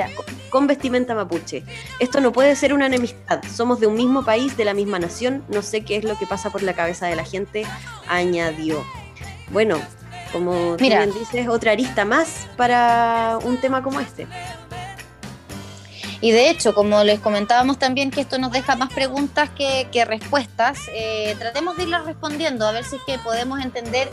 con, 0.51 0.67
vestimenta 0.67 1.15
mapuche. 1.15 1.63
Esto 1.99 2.21
no 2.21 2.31
puede 2.31 2.55
ser 2.55 2.73
una 2.73 2.85
enemistad, 2.85 3.41
somos 3.51 3.79
de 3.79 3.87
un 3.87 3.95
mismo 3.95 4.23
país, 4.23 4.55
de 4.55 4.65
la 4.65 4.75
misma 4.75 4.99
nación, 4.99 5.43
no 5.49 5.63
sé 5.63 5.81
qué 5.81 5.95
es 5.95 6.03
lo 6.03 6.15
que 6.15 6.27
pasa 6.27 6.51
por 6.51 6.61
la 6.61 6.73
cabeza 6.73 7.07
de 7.07 7.15
la 7.15 7.25
gente, 7.25 7.65
añadió. 8.07 8.83
Bueno, 9.49 9.81
como 10.31 10.75
bien 10.77 11.11
dices, 11.13 11.47
otra 11.47 11.71
arista 11.71 12.05
más 12.05 12.47
para 12.57 13.39
un 13.43 13.57
tema 13.57 13.81
como 13.83 13.99
este. 13.99 14.27
Y 16.21 16.31
de 16.31 16.51
hecho, 16.51 16.75
como 16.75 17.03
les 17.03 17.19
comentábamos 17.19 17.79
también 17.79 18.11
que 18.11 18.21
esto 18.21 18.37
nos 18.37 18.51
deja 18.51 18.75
más 18.75 18.93
preguntas 18.93 19.49
que, 19.49 20.05
respuestas, 20.05 20.79
eh, 20.93 21.35
tratemos 21.39 21.77
de 21.77 21.83
irlas 21.83 22.05
respondiendo, 22.05 22.67
a 22.67 22.71
ver 22.71 22.83
si 22.83 22.97
es 22.97 23.01
que 23.07 23.17
podemos 23.17 23.59
entender 23.59 24.07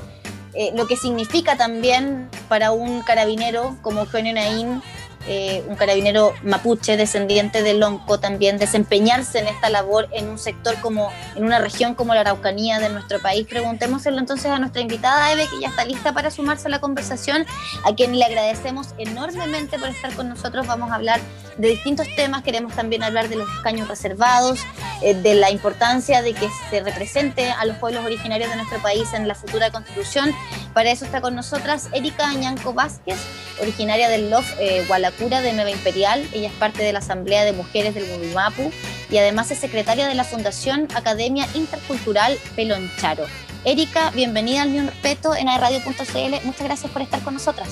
eh, 0.54 0.72
lo 0.74 0.86
que 0.86 0.96
significa 0.96 1.56
también 1.56 2.30
para 2.48 2.72
un 2.72 3.02
carabinero 3.02 3.76
como 3.82 4.00
Eugenio 4.00 4.32
Naín 4.32 4.82
eh, 5.28 5.62
un 5.68 5.76
carabinero 5.76 6.32
mapuche, 6.42 6.96
descendiente 6.96 7.62
de 7.62 7.74
Lonco, 7.74 8.18
también 8.18 8.58
desempeñarse 8.58 9.38
en 9.38 9.46
esta 9.46 9.68
labor 9.68 10.08
en 10.12 10.28
un 10.28 10.38
sector 10.38 10.74
como, 10.80 11.10
en 11.36 11.44
una 11.44 11.58
región 11.58 11.94
como 11.94 12.14
la 12.14 12.20
Araucanía 12.20 12.78
de 12.78 12.88
nuestro 12.88 13.20
país. 13.20 13.46
Preguntémoselo 13.46 14.18
entonces 14.18 14.46
a 14.46 14.58
nuestra 14.58 14.80
invitada 14.80 15.30
Eve, 15.30 15.46
que 15.50 15.60
ya 15.60 15.68
está 15.68 15.84
lista 15.84 16.12
para 16.12 16.30
sumarse 16.30 16.68
a 16.68 16.70
la 16.70 16.80
conversación, 16.80 17.44
a 17.84 17.94
quien 17.94 18.18
le 18.18 18.24
agradecemos 18.24 18.88
enormemente 18.96 19.78
por 19.78 19.88
estar 19.88 20.14
con 20.14 20.28
nosotros. 20.28 20.66
Vamos 20.66 20.90
a 20.90 20.94
hablar 20.94 21.20
de 21.58 21.68
distintos 21.68 22.06
temas, 22.16 22.42
queremos 22.42 22.74
también 22.74 23.02
hablar 23.02 23.28
de 23.28 23.36
los 23.36 23.48
escaños 23.56 23.88
reservados, 23.88 24.60
eh, 25.02 25.14
de 25.14 25.34
la 25.34 25.50
importancia 25.50 26.22
de 26.22 26.32
que 26.32 26.48
se 26.70 26.80
represente 26.80 27.50
a 27.50 27.64
los 27.64 27.76
pueblos 27.76 28.04
originarios 28.04 28.48
de 28.48 28.56
nuestro 28.56 28.80
país 28.80 29.12
en 29.12 29.26
la 29.26 29.34
futura 29.34 29.70
constitución. 29.70 30.32
Para 30.72 30.90
eso 30.90 31.04
está 31.04 31.20
con 31.20 31.34
nosotras 31.34 31.88
Erika 31.92 32.28
Añanco 32.28 32.72
Vázquez, 32.72 33.18
originaria 33.60 34.08
del 34.08 34.30
LOF 34.30 34.48
eh, 34.60 34.84
Gualacura 34.86 35.40
de 35.40 35.52
Nueva 35.52 35.70
Imperial. 35.70 36.26
Ella 36.32 36.48
es 36.48 36.54
parte 36.54 36.82
de 36.82 36.92
la 36.92 37.00
Asamblea 37.00 37.44
de 37.44 37.52
Mujeres 37.52 37.94
del 37.94 38.06
Gubimapu 38.06 38.70
y 39.10 39.18
además 39.18 39.50
es 39.50 39.58
secretaria 39.58 40.06
de 40.06 40.14
la 40.14 40.24
Fundación 40.24 40.86
Academia 40.94 41.48
Intercultural 41.54 42.38
Peloncharo. 42.54 43.24
Erika, 43.64 44.10
bienvenida 44.10 44.62
al 44.62 44.72
Ni 44.72 44.80
Respeto 44.80 45.34
en 45.34 45.48
Radio.cl. 45.48 46.46
Muchas 46.46 46.62
gracias 46.62 46.92
por 46.92 47.02
estar 47.02 47.20
con 47.22 47.34
nosotras. 47.34 47.68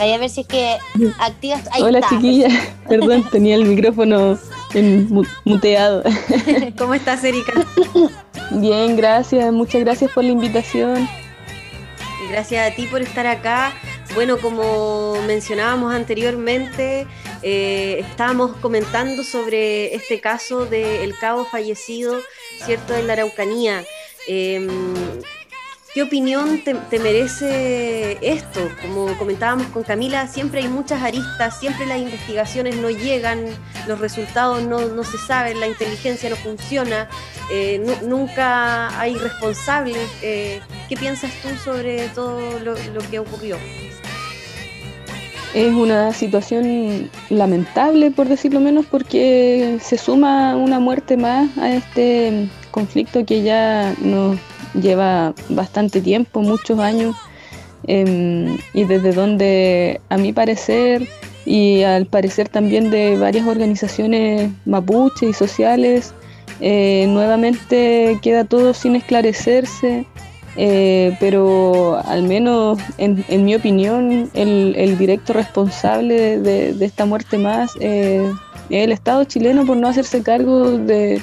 Ahí 0.00 0.14
a 0.14 0.18
ver 0.18 0.30
si 0.30 0.40
es 0.40 0.46
que 0.46 0.78
activas. 1.18 1.68
Hola 1.78 2.00
chiquilla, 2.08 2.48
perdón, 2.88 3.22
tenía 3.30 3.54
el 3.56 3.66
micrófono 3.66 4.38
muteado. 5.44 6.02
¿Cómo 6.78 6.94
estás, 6.94 7.22
Erika? 7.22 7.52
Bien, 8.50 8.96
gracias, 8.96 9.52
muchas 9.52 9.82
gracias 9.82 10.10
por 10.12 10.24
la 10.24 10.30
invitación. 10.30 11.06
Gracias 12.30 12.72
a 12.72 12.74
ti 12.74 12.86
por 12.86 13.02
estar 13.02 13.26
acá. 13.26 13.74
Bueno, 14.14 14.38
como 14.38 15.20
mencionábamos 15.26 15.92
anteriormente, 15.92 17.06
eh, 17.42 17.98
estábamos 18.00 18.56
comentando 18.56 19.22
sobre 19.22 19.94
este 19.94 20.18
caso 20.18 20.64
del 20.64 21.14
cabo 21.18 21.44
fallecido, 21.44 22.20
¿cierto?, 22.64 22.96
en 22.96 23.06
la 23.06 23.12
Araucanía. 23.12 23.84
Em, 24.26 24.94
¿Qué 25.92 26.04
opinión 26.04 26.62
te, 26.62 27.00
merece 27.00 28.16
esto? 28.22 28.60
Como 28.80 29.18
comentábamos 29.18 29.66
con 29.68 29.82
Camila, 29.82 30.28
siempre 30.28 30.60
hay 30.60 30.68
muchas 30.68 31.02
aristas, 31.02 31.58
siempre 31.58 31.84
las 31.84 31.98
investigaciones 31.98 32.76
no 32.76 32.90
llegan, 32.90 33.46
los 33.88 33.98
resultados 33.98 34.62
no, 34.62 35.02
se 35.02 35.18
saben, 35.18 35.58
la 35.58 35.66
inteligencia 35.66 36.30
no 36.30 36.36
funciona, 36.36 37.08
eh, 37.50 37.84
nunca 38.06 39.00
hay 39.00 39.16
responsables. 39.16 39.98
Eh, 40.22 40.60
¿Qué 40.88 40.96
piensas 40.96 41.32
tú 41.42 41.48
sobre 41.64 42.08
todo 42.10 42.60
lo, 42.60 42.74
lo 42.94 43.00
que 43.10 43.18
ocurrió? 43.18 43.56
Es 45.54 45.74
una 45.74 46.12
situación 46.12 47.10
lamentable, 47.30 48.12
por 48.12 48.28
decirlo 48.28 48.60
menos, 48.60 48.86
porque 48.86 49.78
se 49.82 49.98
suma 49.98 50.54
una 50.54 50.78
muerte 50.78 51.16
más 51.16 51.50
a 51.58 51.72
este 51.72 52.48
conflicto 52.70 53.26
que 53.26 53.42
ya 53.42 53.92
nos 54.00 54.38
lleva 54.74 55.34
bastante 55.48 56.00
tiempo, 56.00 56.42
muchos 56.42 56.78
años, 56.78 57.16
em, 57.86 58.58
y 58.74 58.84
desde 58.84 59.12
donde 59.12 60.00
a 60.08 60.16
mi 60.16 60.32
parecer 60.32 61.08
y 61.44 61.82
al 61.82 62.06
parecer 62.06 62.48
también 62.48 62.90
de 62.90 63.16
varias 63.18 63.46
organizaciones 63.46 64.50
mapuche 64.66 65.28
y 65.28 65.32
sociales, 65.32 66.14
eh, 66.60 67.06
nuevamente 67.08 68.18
queda 68.22 68.44
todo 68.44 68.74
sin 68.74 68.94
esclarecerse, 68.96 70.06
eh, 70.56 71.16
pero 71.20 72.00
al 72.04 72.22
menos 72.24 72.78
en, 72.98 73.44
mi 73.44 73.54
opinión 73.54 74.30
el, 74.34 74.98
directo 74.98 75.32
responsable 75.32 76.38
de, 76.38 76.84
esta 76.84 77.06
muerte 77.06 77.38
más 77.38 77.72
eh, 77.80 78.30
es 78.68 78.84
el 78.84 78.92
Estado 78.92 79.24
chileno 79.24 79.64
por 79.64 79.76
no 79.76 79.88
hacerse 79.88 80.22
cargo 80.22 80.72
de, 80.72 81.22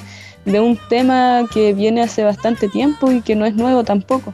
de 0.50 0.60
un 0.60 0.78
tema 0.88 1.46
que 1.52 1.72
viene 1.74 2.02
hace 2.02 2.24
bastante 2.24 2.68
tiempo 2.68 3.10
y 3.12 3.20
que 3.20 3.36
no 3.36 3.46
es 3.46 3.54
nuevo 3.54 3.84
tampoco. 3.84 4.32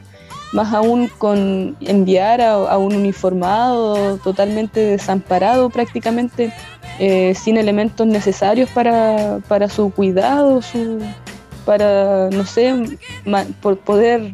Más 0.53 0.73
aún 0.73 1.09
con 1.17 1.75
enviar 1.81 2.41
a, 2.41 2.77
un 2.77 2.95
uniformado 2.95 4.17
totalmente 4.17 4.79
desamparado 4.79 5.69
prácticamente, 5.69 6.53
eh, 6.99 7.33
sin 7.35 7.57
elementos 7.57 8.07
necesarios 8.07 8.69
para, 8.69 9.39
para 9.47 9.67
su 9.67 9.91
cuidado, 9.91 10.61
su, 10.61 11.01
para, 11.65 12.29
no 12.29 12.45
sé, 12.45 12.73
por 13.61 13.77
poder 13.79 14.33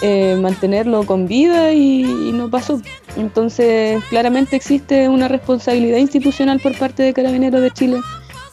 eh, 0.00 0.36
mantenerlo 0.40 1.04
con 1.04 1.26
vida 1.26 1.72
y, 1.72 2.02
no 2.32 2.48
pasó. 2.50 2.80
Entonces, 3.16 4.00
claramente 4.10 4.54
existe 4.54 5.08
una 5.08 5.26
responsabilidad 5.26 5.98
institucional 5.98 6.60
por 6.60 6.78
parte 6.78 7.02
de 7.02 7.12
Carabineros 7.12 7.60
de 7.60 7.72
Chile 7.72 7.98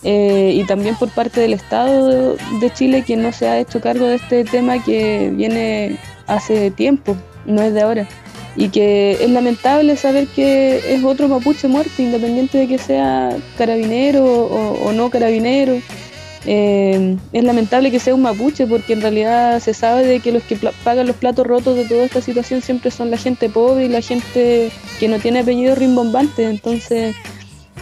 eh, 0.08 0.52
y 0.54 0.64
también 0.66 0.96
por 0.96 1.10
parte 1.10 1.42
del 1.42 1.54
Estado 1.54 2.36
de 2.62 2.70
Chile, 2.72 3.04
quien 3.04 3.24
no 3.24 3.32
se 3.32 3.48
ha 3.48 3.60
hecho 3.60 3.82
cargo 3.82 4.06
de 4.06 4.16
este 4.16 4.44
tema 4.44 4.82
que 4.84 5.32
viene 5.36 5.98
hace 6.28 6.70
tiempo, 6.70 7.18
no 7.48 7.64
es 7.64 7.74
de 7.74 7.82
ahora. 7.82 8.08
Y 8.56 8.70
que 8.70 9.14
es 9.14 9.30
lamentable 9.32 9.98
saber 9.98 10.28
que 10.28 10.94
es 10.94 11.04
otro 11.04 11.28
mapuche 11.28 11.68
muerto, 11.68 12.04
independiente 12.04 12.60
de 12.60 12.68
que 12.68 12.78
sea 12.78 13.36
carabinero 13.58 14.24
o, 14.24 14.94
no 14.94 15.10
carabinero. 15.10 15.82
Eh, 16.46 17.18
es 17.34 17.44
lamentable 17.44 17.90
que 17.90 18.00
sea 18.00 18.14
un 18.14 18.22
mapuche 18.22 18.68
porque 18.68 18.94
en 18.94 19.02
realidad 19.02 19.60
se 19.60 19.74
sabe 19.74 20.06
de 20.06 20.20
que 20.20 20.32
los 20.32 20.44
que 20.44 20.56
pagan 20.84 21.08
los 21.08 21.16
platos 21.16 21.48
rotos 21.48 21.76
de 21.76 21.86
toda 21.86 22.06
esta 22.06 22.22
situación 22.22 22.62
siempre 22.62 22.92
son 22.92 23.10
la 23.10 23.18
gente 23.18 23.50
pobre 23.50 23.86
y 23.86 23.90
la 23.90 24.02
gente 24.02 24.72
que 25.00 25.08
no 25.08 25.18
tiene 25.18 25.40
apellido 25.40 25.74
rimbombante. 25.74 26.44
Entonces 26.44 27.16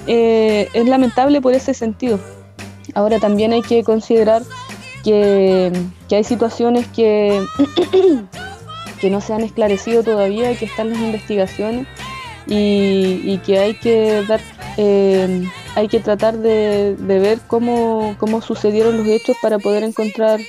eh, 0.07 0.69
es 0.73 0.87
lamentable 0.87 1.41
por 1.41 1.53
ese 1.53 1.73
sentido. 1.73 2.19
Ahora 2.95 3.19
también 3.19 3.53
hay 3.53 3.61
que 3.61 3.83
considerar 3.83 4.43
que, 5.03 5.71
hay 6.11 6.23
situaciones 6.23 6.87
que, 6.87 7.43
que 9.01 9.09
no 9.09 9.21
se 9.21 9.33
han 9.33 9.41
esclarecido 9.41 10.03
todavía, 10.03 10.55
que 10.55 10.65
están 10.65 10.89
las 10.89 10.99
investigaciones 10.99 11.87
y, 12.47 13.37
que 13.39 13.59
hay 13.59 13.73
que 13.75 14.23
dar, 14.27 14.41
eh, 14.77 15.43
hay 15.75 15.87
que 15.87 15.99
tratar 15.99 16.37
de, 16.37 16.95
ver 16.99 17.39
cómo, 17.47 18.15
cómo 18.19 18.41
sucedieron 18.41 18.97
los 18.97 19.07
hechos 19.07 19.35
para 19.41 19.59
poder 19.59 19.83
encontrar 19.83 20.39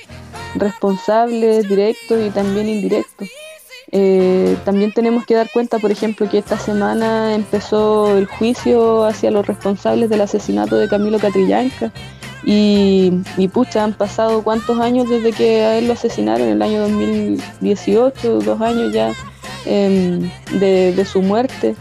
responsables 0.55 1.67
directos 1.67 2.25
y 2.25 2.29
también 2.29 2.69
indirectos. 2.69 3.29
Eh, 3.91 4.57
también 4.65 4.91
tenemos 4.91 5.25
que 5.25 5.35
dar 5.35 5.49
cuenta, 5.51 5.79
por 5.79 5.91
ejemplo, 5.91 6.29
que 6.29 6.37
esta 6.37 6.57
semana 6.57 7.35
empezó 7.35 8.17
el 8.17 8.25
juicio 8.25 9.05
hacia 9.05 9.31
los 9.31 9.45
responsables 9.45 10.09
del 10.09 10.21
asesinato 10.21 10.77
de 10.77 10.87
Camilo 10.87 11.19
Catrillanca. 11.19 11.91
Y, 12.47 13.11
pucha, 13.53 13.83
han 13.83 13.93
pasado 13.93 14.43
cuántos 14.43 14.79
años 14.79 15.09
desde 15.09 15.31
que 15.31 15.63
a 15.63 15.77
él 15.79 15.87
lo 15.87 15.93
asesinaron, 15.93 16.47
el 16.47 16.61
año 16.61 16.81
2018, 16.81 18.39
dos 18.39 18.61
años 18.61 18.93
ya 18.93 19.13
em, 19.65 20.29
de, 20.59 21.05
su 21.05 21.21
muerte. 21.23 21.75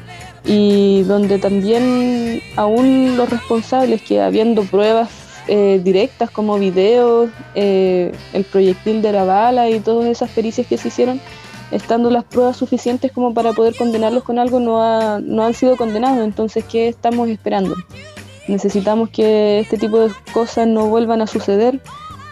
Y 0.46 1.02
donde 1.02 1.38
también 1.38 2.42
aún 2.56 3.16
los 3.16 3.28
responsables, 3.28 4.02
que 4.02 4.20
habiendo 4.22 4.62
pruebas 4.62 5.10
eh, 5.48 5.80
directas 5.82 6.30
como 6.30 6.58
videos, 6.58 7.30
eh, 7.54 8.12
el 8.32 8.44
proyectil 8.44 9.02
de 9.02 9.12
la 9.12 9.24
bala 9.24 9.68
y 9.68 9.80
todas 9.80 10.06
esas 10.06 10.30
pericias 10.30 10.66
que 10.66 10.78
se 10.78 10.88
hicieron, 10.88 11.20
estando 11.74 12.08
las 12.08 12.24
pruebas 12.24 12.56
suficientes 12.56 13.10
como 13.10 13.34
para 13.34 13.52
poder 13.52 13.74
condenarlos 13.76 14.22
con 14.22 14.38
algo, 14.38 14.60
no, 14.60 15.20
no 15.20 15.44
han 15.44 15.54
sido 15.54 15.76
condenados. 15.76 16.24
Entonces, 16.24 16.64
¿qué 16.64 16.88
estamos 16.88 17.28
esperando? 17.28 17.74
Necesitamos 18.46 19.10
que 19.10 19.58
este 19.58 19.76
tipo 19.76 19.98
de 19.98 20.12
cosas 20.32 20.68
no 20.68 20.86
vuelvan 20.86 21.20
a 21.20 21.26
suceder, 21.26 21.80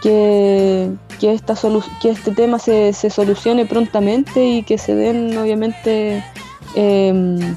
que, 0.02 0.90
que, 1.18 1.32
esta 1.32 1.54
que 2.00 2.10
este 2.10 2.30
tema 2.32 2.58
se, 2.58 2.92
se, 2.92 3.10
solucione 3.10 3.66
prontamente 3.66 4.44
y 4.44 4.62
que 4.62 4.78
se 4.78 4.94
den, 4.94 5.36
obviamente, 5.36 6.24
em, 6.76 7.56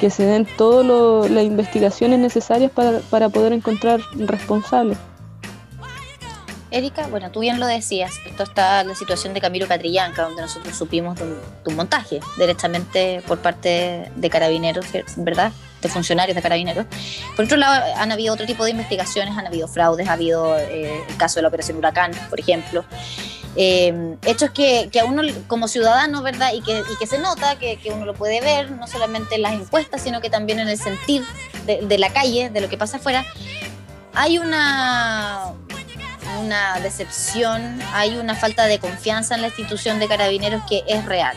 que 0.00 0.10
se 0.10 0.24
den 0.24 0.46
todas 0.58 1.30
las 1.30 1.44
investigaciones 1.44 2.18
necesarias 2.18 2.70
para, 2.70 3.00
para 3.10 3.28
poder 3.30 3.52
encontrar 3.52 4.00
responsables. 4.16 4.98
Erika, 6.76 7.06
bueno, 7.06 7.30
tú 7.30 7.40
bien 7.40 7.58
lo 7.58 7.66
decías, 7.66 8.12
esto 8.26 8.42
está 8.42 8.84
la 8.84 8.94
situación 8.94 9.32
de 9.32 9.40
Camilo 9.40 9.66
Catrillanca, 9.66 10.22
donde 10.22 10.42
nosotros 10.42 10.76
supimos 10.76 11.18
de 11.18 11.24
un, 11.64 11.74
montaje 11.74 12.20
directamente 12.36 13.22
por 13.26 13.38
parte 13.38 14.10
de 14.14 14.30
carabineros, 14.30 14.84
¿verdad? 15.16 15.52
De 15.80 15.88
funcionarios 15.88 16.36
de 16.36 16.42
carabineros. 16.42 16.84
Por 17.34 17.46
otro 17.46 17.56
lado, 17.56 17.82
han 17.96 18.12
habido 18.12 18.34
otro 18.34 18.44
tipo 18.44 18.64
de 18.64 18.72
investigaciones, 18.72 19.36
han 19.36 19.46
habido 19.46 19.68
fraudes, 19.68 20.08
ha 20.08 20.12
habido 20.12 20.58
eh, 20.58 21.02
el 21.08 21.16
caso 21.16 21.36
de 21.36 21.42
la 21.42 21.48
Operación 21.48 21.78
Huracán, 21.78 22.12
por 22.28 22.38
ejemplo. 22.38 22.84
Eh, 23.56 24.16
hechos 24.26 24.50
que, 24.50 24.90
que, 24.92 25.00
a 25.00 25.06
uno 25.06 25.22
como 25.46 25.68
ciudadano, 25.68 26.22
¿verdad? 26.22 26.52
Y 26.52 26.60
que, 26.60 26.78
y 26.78 26.96
que 26.98 27.06
se 27.06 27.18
nota, 27.18 27.58
que, 27.58 27.78
que, 27.78 27.90
uno 27.90 28.04
lo 28.04 28.12
puede 28.12 28.42
ver, 28.42 28.70
no 28.70 28.86
solamente 28.86 29.36
en 29.36 29.42
las 29.42 29.54
encuestas, 29.54 30.02
sino 30.02 30.20
que 30.20 30.28
también 30.28 30.58
en 30.58 30.68
el 30.68 30.78
sentir 30.78 31.24
de, 31.64 31.80
de 31.86 31.98
la 31.98 32.12
calle, 32.12 32.50
de 32.50 32.60
lo 32.60 32.68
que 32.68 32.76
pasa 32.76 32.98
afuera. 32.98 33.24
Hay 34.12 34.38
una, 34.38 35.52
una 36.36 36.78
decepción, 36.80 37.80
hay 37.92 38.16
una 38.16 38.34
falta 38.34 38.66
de 38.66 38.78
confianza 38.78 39.34
en 39.34 39.42
la 39.42 39.48
institución 39.48 39.98
de 39.98 40.08
carabineros 40.08 40.62
que 40.68 40.84
es 40.86 41.04
real. 41.04 41.36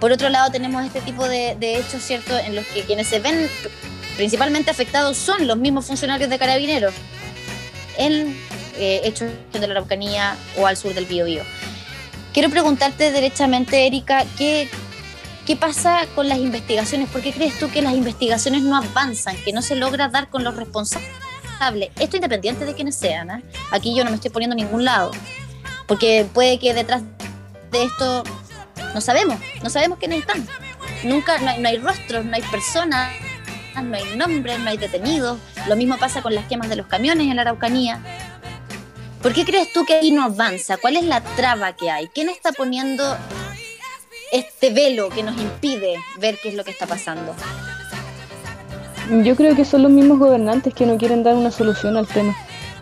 Por 0.00 0.12
otro 0.12 0.28
lado, 0.28 0.50
tenemos 0.50 0.84
este 0.84 1.00
tipo 1.00 1.26
de, 1.26 1.56
hechos, 1.60 2.02
¿cierto?, 2.02 2.36
en 2.36 2.54
los 2.54 2.66
que 2.66 2.82
quienes 2.82 3.08
se 3.08 3.18
ven 3.18 3.48
principalmente 4.16 4.70
afectados 4.70 5.16
son 5.16 5.46
los 5.46 5.56
mismos 5.56 5.86
funcionarios 5.86 6.30
de 6.30 6.38
carabineros 6.38 6.94
en 7.98 8.38
eh, 8.78 9.00
hechos 9.04 9.30
de 9.52 9.66
la 9.66 9.72
Araucanía 9.74 10.36
o 10.58 10.66
al 10.66 10.76
sur 10.76 10.94
del 10.94 11.06
Biobío. 11.06 11.42
Quiero 12.32 12.50
preguntarte 12.50 13.12
derechamente, 13.12 13.86
Erika, 13.86 14.24
¿qué, 14.36 14.68
¿qué 15.46 15.56
pasa 15.56 16.06
con 16.14 16.28
las 16.28 16.38
investigaciones? 16.38 17.08
¿Por 17.08 17.22
qué 17.22 17.32
crees 17.32 17.58
tú 17.58 17.70
que 17.70 17.80
las 17.80 17.94
investigaciones 17.94 18.62
no 18.62 18.76
avanzan, 18.76 19.36
que 19.42 19.54
no 19.54 19.62
se 19.62 19.76
logra 19.76 20.08
dar 20.08 20.28
con 20.28 20.44
los 20.44 20.54
responsables? 20.56 21.25
Esto 21.98 22.16
independiente 22.16 22.64
de 22.64 22.74
quienes 22.74 22.96
sean. 22.96 23.30
¿eh? 23.30 23.42
Aquí 23.70 23.94
yo 23.94 24.04
no 24.04 24.10
me 24.10 24.16
estoy 24.16 24.30
poniendo 24.30 24.54
a 24.54 24.56
ningún 24.56 24.84
lado. 24.84 25.10
Porque 25.86 26.26
puede 26.32 26.58
que 26.58 26.74
detrás 26.74 27.02
de 27.70 27.84
esto 27.84 28.24
no 28.94 29.00
sabemos, 29.00 29.38
no 29.62 29.70
sabemos 29.70 29.98
quiénes 29.98 30.20
están. 30.20 30.46
Nunca, 31.04 31.38
no 31.38 31.68
hay, 31.68 31.78
rostros, 31.78 32.24
no 32.24 32.34
hay 32.34 32.42
personas, 32.42 33.12
no 33.82 33.96
hay 33.96 34.16
nombres, 34.16 34.58
no 34.58 34.70
hay 34.70 34.76
detenidos. 34.76 35.38
Lo 35.68 35.76
mismo 35.76 35.98
pasa 35.98 36.22
con 36.22 36.34
las 36.34 36.46
quemas 36.46 36.68
de 36.68 36.76
los 36.76 36.86
camiones 36.86 37.28
en 37.28 37.36
la 37.36 37.42
Araucanía. 37.42 38.00
¿Por 39.22 39.32
qué 39.32 39.44
crees 39.44 39.72
tú 39.72 39.84
que 39.84 39.94
ahí 39.94 40.12
no 40.12 40.24
avanza? 40.24 40.76
¿Cuál 40.76 40.96
es 40.96 41.04
la 41.04 41.20
traba 41.20 41.74
que 41.74 41.90
hay? 41.90 42.08
¿Quién 42.08 42.28
está 42.28 42.52
poniendo 42.52 43.16
este 44.32 44.70
velo 44.70 45.08
que 45.10 45.22
nos 45.22 45.36
impide 45.40 45.96
ver 46.18 46.38
qué 46.42 46.50
es 46.50 46.54
lo 46.54 46.64
que 46.64 46.70
está 46.70 46.86
pasando? 46.86 47.34
Yo 49.24 49.36
creo 49.36 49.54
que 49.54 49.64
son 49.64 49.82
los 49.82 49.90
mismos 49.90 50.18
gobernantes 50.18 50.74
que 50.74 50.86
no 50.86 50.96
quieren 50.96 51.22
dar 51.22 51.36
una 51.36 51.50
solución 51.50 51.96
al 51.96 52.06
tema, 52.06 52.34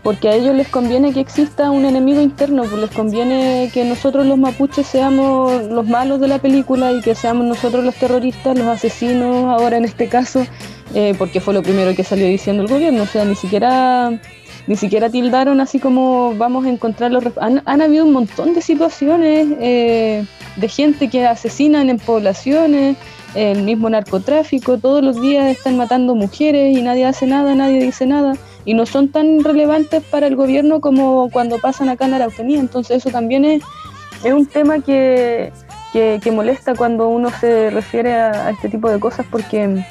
porque 0.03 0.29
a 0.29 0.35
ellos 0.35 0.55
les 0.55 0.69
conviene 0.69 1.13
que 1.13 1.21
exista 1.21 1.71
un 1.71 1.85
enemigo 1.85 2.21
interno, 2.21 2.63
pues 2.65 2.81
les 2.81 2.91
conviene 2.91 3.71
que 3.75 3.85
nosotros 3.85 4.27
los 4.27 4.39
mapuches 4.39 4.87
seamos 4.87 5.65
los 5.65 5.87
malos 5.87 6.21
de 6.21 6.29
la 6.29 6.39
película 6.39 6.93
y 6.93 7.01
que 7.03 7.15
seamos 7.15 7.47
nosotros 7.47 7.85
los 7.85 7.95
terroristas, 7.95 8.57
los 8.57 8.67
asesinos, 8.67 9.47
ahora 9.47 9.77
en 9.77 9.85
este 9.85 10.09
caso, 10.09 10.47
eh, 10.95 11.15
porque 11.19 11.41
fue 11.41 11.53
lo 11.53 11.63
primero 11.63 11.95
que 11.95 12.05
salió 12.05 12.27
diciendo 12.27 12.63
el 12.63 12.69
gobierno, 12.69 13.03
o 13.03 13.07
sea, 13.07 13.25
ni 13.25 13.35
siquiera 13.35 14.19
ni 14.67 14.77
siquiera 14.77 15.11
tildaron 15.11 15.61
así 15.61 15.79
como 15.79 16.35
vamos 16.37 16.65
a 16.65 16.71
encontrar 16.71 17.11
los... 17.11 17.25
Han, 17.39 17.63
han 17.67 17.83
habido 17.83 18.05
un 18.05 18.13
montón 18.13 18.55
de 18.55 18.63
situaciones 18.63 19.49
eh, 19.61 20.25
de 20.57 20.69
gente 20.69 21.09
que 21.09 21.27
asesinan 21.27 21.91
en 21.91 21.99
poblaciones, 21.99 22.97
el 23.35 23.63
mismo 23.63 23.91
narcotráfico, 23.91 24.79
todos 24.79 25.03
los 25.03 25.21
días 25.21 25.47
están 25.47 25.77
matando 25.77 26.15
mujeres 26.15 26.77
y 26.77 26.83
nadie 26.83 27.05
hace 27.05 27.27
nada, 27.27 27.55
nadie 27.55 27.83
dice 27.83 28.07
nada 28.07 28.35
y 28.65 28.75
no 28.75 28.87
son 28.87 29.09
tan 29.09 29.43
relevantes 29.43 30.03
para 30.03 30.27
el 30.27 30.37
gobierno 30.37 30.81
como 30.81 31.31
cuando 31.31 31.59
pasan 31.59 31.89
acá 31.89 32.07
en 32.07 32.15
Araucanía. 32.15 32.61
Entonces 32.61 32.99
eso 32.99 33.11
también 33.11 33.45
es, 33.45 33.63
es 34.25 34.33
un 34.33 34.47
tema 34.47 34.81
que, 34.81 35.53
que, 35.93 36.33
molesta 36.33 36.75
cuando 36.75 37.09
uno 37.09 37.31
se 37.31 37.71
refiere 37.71 38.15
a, 38.15 38.51
este 38.51 38.69
tipo 38.69 38.91
de 38.91 38.99
cosas 38.99 39.27
porque, 39.31 39.85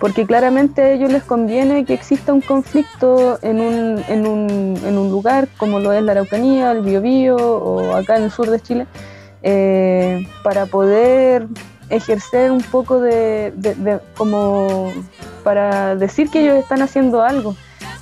porque 0.00 0.26
claramente 0.26 0.82
a 0.82 0.92
ellos 0.92 1.12
les 1.12 1.22
conviene 1.22 1.84
que 1.84 1.94
exista 1.94 2.32
un 2.32 2.40
conflicto 2.40 3.38
en 3.42 3.60
un, 3.60 4.02
en 4.08 4.26
un, 4.26 4.78
en 4.84 4.98
un 4.98 5.10
lugar 5.10 5.48
como 5.56 5.78
lo 5.78 5.92
es 5.92 6.02
la 6.02 6.12
Araucanía, 6.12 6.72
el 6.72 6.82
Biobío 6.82 7.36
o 7.36 7.94
acá 7.94 8.16
en 8.16 8.24
el 8.24 8.30
sur 8.30 8.50
de 8.50 8.60
Chile, 8.60 8.86
eh, 9.42 10.26
para 10.42 10.66
poder 10.66 11.46
ejercer 11.90 12.50
un 12.50 12.62
poco 12.62 13.00
de, 13.00 13.52
como 14.16 14.92
para 15.44 15.94
decir 15.96 16.30
que 16.30 16.40
ellos 16.40 16.56
están 16.56 16.82
haciendo 16.82 17.22
algo. 17.22 17.56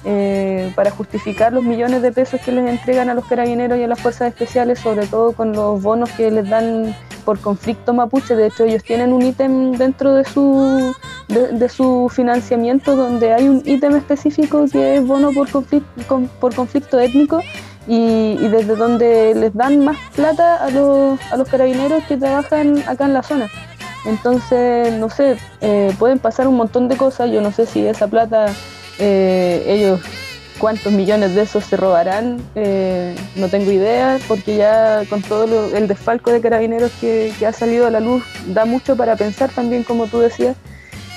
Eh, 0.07 0.71
para 0.75 0.91
justificar 0.91 1.55
los 1.55 1.65
millones 1.65 2.03
de 2.03 2.13
pesos 2.13 2.39
que 2.45 2.53
les 2.53 2.69
entregan 2.69 3.09
a 3.09 3.15
los 3.15 3.25
carabineros 3.25 3.79
y 3.79 3.85
a 3.85 3.87
las 3.87 3.99
fuerzas 3.99 4.29
especiales, 4.29 4.79
sobre 4.79 5.07
todo 5.07 5.33
con 5.33 5.53
los 5.53 5.81
bonos 5.81 6.11
que 6.11 6.31
les 6.31 6.47
dan 6.47 6.95
por 7.25 7.41
conflicto 7.41 7.95
mapuche. 7.95 8.37
De 8.37 8.49
hecho, 8.49 8.65
ellos 8.65 8.85
tienen 8.85 9.13
un 9.13 9.23
ítem 9.23 9.73
dentro 9.73 10.15
de 10.15 10.25
su, 10.25 10.95
de, 11.29 11.69
su 11.69 12.11
financiamiento 12.15 12.97
donde 12.97 13.33
hay 13.33 13.49
un 13.49 13.63
ítem 13.65 13.97
específico 13.97 14.67
que 14.71 14.97
es 14.97 15.07
bono 15.07 15.31
por 15.33 15.51
conflicto, 15.51 16.23
por 16.39 16.55
conflicto 16.55 16.99
étnico 17.01 17.41
y, 17.87 18.37
desde 18.49 18.77
donde 18.77 19.35
les 19.35 19.55
dan 19.55 19.85
más 19.85 19.97
plata 20.15 20.57
a 20.57 20.71
los, 20.71 21.19
a 21.33 21.37
los 21.37 21.49
carabineros 21.49 22.05
que 22.05 22.17
trabajan 22.17 22.83
acá 22.87 23.07
en 23.07 23.15
la 23.15 23.23
zona. 23.23 23.51
Entonces, 24.05 24.93
no 24.95 25.09
sé, 25.09 25.37
eh, 25.61 25.95
pueden 25.99 26.19
pasar 26.19 26.47
un 26.49 26.57
montón 26.57 26.89
de 26.89 26.97
cosas. 26.97 27.31
Yo 27.31 27.41
no 27.41 27.53
sé 27.53 27.67
si 27.67 27.87
esa 27.87 28.07
plata 28.07 28.47
eh, 28.99 29.65
ellos 29.67 30.01
cuántos 30.59 30.93
millones 30.93 31.35
de 31.35 31.43
esos 31.43 31.65
se 31.65 31.77
robarán, 31.77 32.39
eh, 32.55 33.15
no 33.37 33.49
tengo 33.49 33.71
idea, 33.71 34.19
porque 34.29 34.57
ya 34.57 35.03
con 35.09 35.23
todo 35.23 35.75
el 35.77 35.89
desfalco 35.89 36.31
de 36.31 36.41
carabineros 36.41 36.93
que, 37.01 37.33
ha 37.47 37.53
salido 37.53 37.87
a 37.87 37.91
la 37.91 38.01
luz, 38.01 38.25
da 38.47 38.65
mucho 38.65 38.97
para 38.97 39.17
pensar 39.17 39.51
también, 39.51 39.83
como 39.83 40.07
tú 40.07 40.21
decías. 40.21 40.57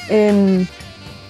Em, 0.09 0.65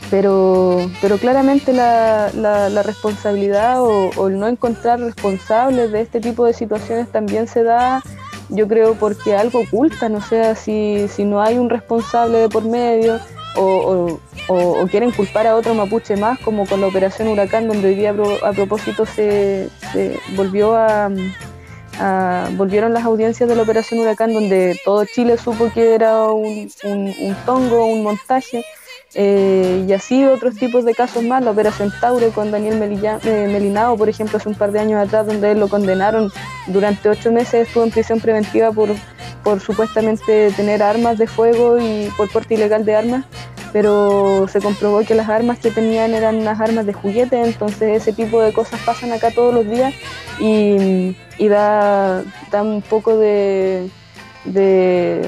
pero, 0.10 0.90
pero 1.02 1.18
claramente 1.18 1.74
la, 1.74 2.82
responsabilidad 2.84 3.82
o, 3.82 4.28
el 4.28 4.40
no 4.40 4.48
encontrar 4.48 5.00
responsables 5.00 5.92
de 5.92 6.02
este 6.02 6.22
tipo 6.22 6.46
de 6.46 6.54
situaciones 6.54 7.12
también 7.12 7.48
se 7.48 7.64
da, 7.64 8.02
yo 8.50 8.68
creo, 8.68 8.96
porque 8.96 9.36
algo 9.36 9.60
ocultan, 9.62 10.16
o 10.16 10.22
sea, 10.22 10.56
si, 10.56 11.08
si 11.08 11.26
no 11.26 11.42
hay 11.42 11.58
un 11.58 11.70
responsable 11.70 12.40
de 12.40 12.50
por 12.50 12.64
medio, 12.64 13.20
o, 13.58 14.20
quieren 14.90 15.12
culpar 15.12 15.48
a 15.48 15.56
otro 15.56 15.74
mapuche 15.74 16.16
más, 16.16 16.40
como 16.40 16.66
con 16.66 16.82
la 16.82 16.88
operación 16.88 17.28
Huracán, 17.28 17.68
donde 17.68 17.90
hoy 17.90 17.96
día 17.96 18.16
a 18.44 18.54
propósito 18.54 19.06
se, 19.06 19.70
volvió 20.36 20.76
a, 20.76 21.10
volvieron 22.56 22.94
las 22.94 23.06
audiencias 23.06 23.50
de 23.50 23.56
la 23.56 23.64
operación 23.64 24.00
Huracán, 24.00 24.34
donde 24.34 24.80
todo 24.86 25.06
Chile 25.06 25.38
supo 25.38 25.72
que 25.74 25.96
era 25.96 26.24
un, 26.26 26.70
tongo, 27.46 27.86
un 27.86 28.04
montaje. 28.04 28.64
Eh, 29.14 29.86
y 29.88 29.94
así 29.94 30.26
otros 30.26 30.56
tipos 30.56 30.84
de 30.86 30.94
casos 30.94 31.24
más, 31.24 31.44
la 31.44 31.52
operación 31.52 31.92
Taure 32.02 32.30
con 32.30 32.52
Daniel 32.52 32.82
eh, 32.82 33.48
Melinao, 33.52 33.98
por 33.98 34.10
ejemplo, 34.10 34.38
hace 34.38 34.50
un 34.50 34.56
par 34.56 34.72
de 34.72 34.80
años 34.80 35.04
atrás, 35.04 35.26
donde 35.26 35.52
él 35.52 35.60
lo 35.60 35.70
condenaron 35.70 36.30
durante 36.68 37.10
ocho 37.10 37.32
meses, 37.32 37.68
estuvo 37.68 37.84
en 37.84 37.92
prisión 37.92 38.20
preventiva 38.20 38.72
por 38.72 38.90
por 39.48 39.62
supuestamente 39.62 40.52
tener 40.58 40.84
armas 40.84 41.18
de 41.18 41.26
fuego 41.26 41.80
y 41.80 42.12
por 42.18 42.30
porte 42.30 42.56
ilegal 42.56 42.84
de 42.84 42.98
armas, 42.98 43.24
pero 43.72 44.46
se 44.50 44.60
comprobó 44.60 45.00
que 45.02 45.16
las 45.16 45.30
armas 45.30 45.60
que 45.60 45.72
tenían 45.72 46.14
eran 46.14 46.36
unas 46.36 46.60
armas 46.60 46.86
de 46.86 46.92
juguete, 46.92 47.42
entonces 47.42 48.02
ese 48.02 48.12
tipo 48.12 48.42
de 48.42 48.52
cosas 48.52 48.82
pasan 48.86 49.14
acá 49.14 49.32
todos 49.32 49.54
los 49.54 49.66
días 49.66 49.94
y, 50.40 51.16
da, 51.48 52.24
da, 52.52 52.62
un 52.62 52.82
poco 52.82 53.18
de, 53.18 53.90
de, 54.44 55.22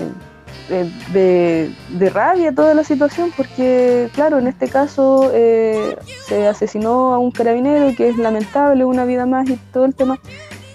de, 0.70 2.10
rabia 2.14 2.54
toda 2.54 2.74
la 2.74 2.84
situación 2.84 3.32
porque, 3.36 4.10
claro, 4.14 4.40
en 4.40 4.48
este 4.48 4.68
caso 4.68 5.32
eh, 5.34 5.98
se 6.26 6.48
asesinó 6.48 7.14
a 7.14 7.20
un 7.20 7.32
carabinero, 7.32 7.96
que 7.96 8.10
es 8.10 8.18
lamentable, 8.18 8.86
una 8.86 9.06
vida 9.06 9.26
más 9.26 9.50
y 9.50 9.58
todo 9.74 9.86
el 9.86 9.96
tema, 9.96 10.20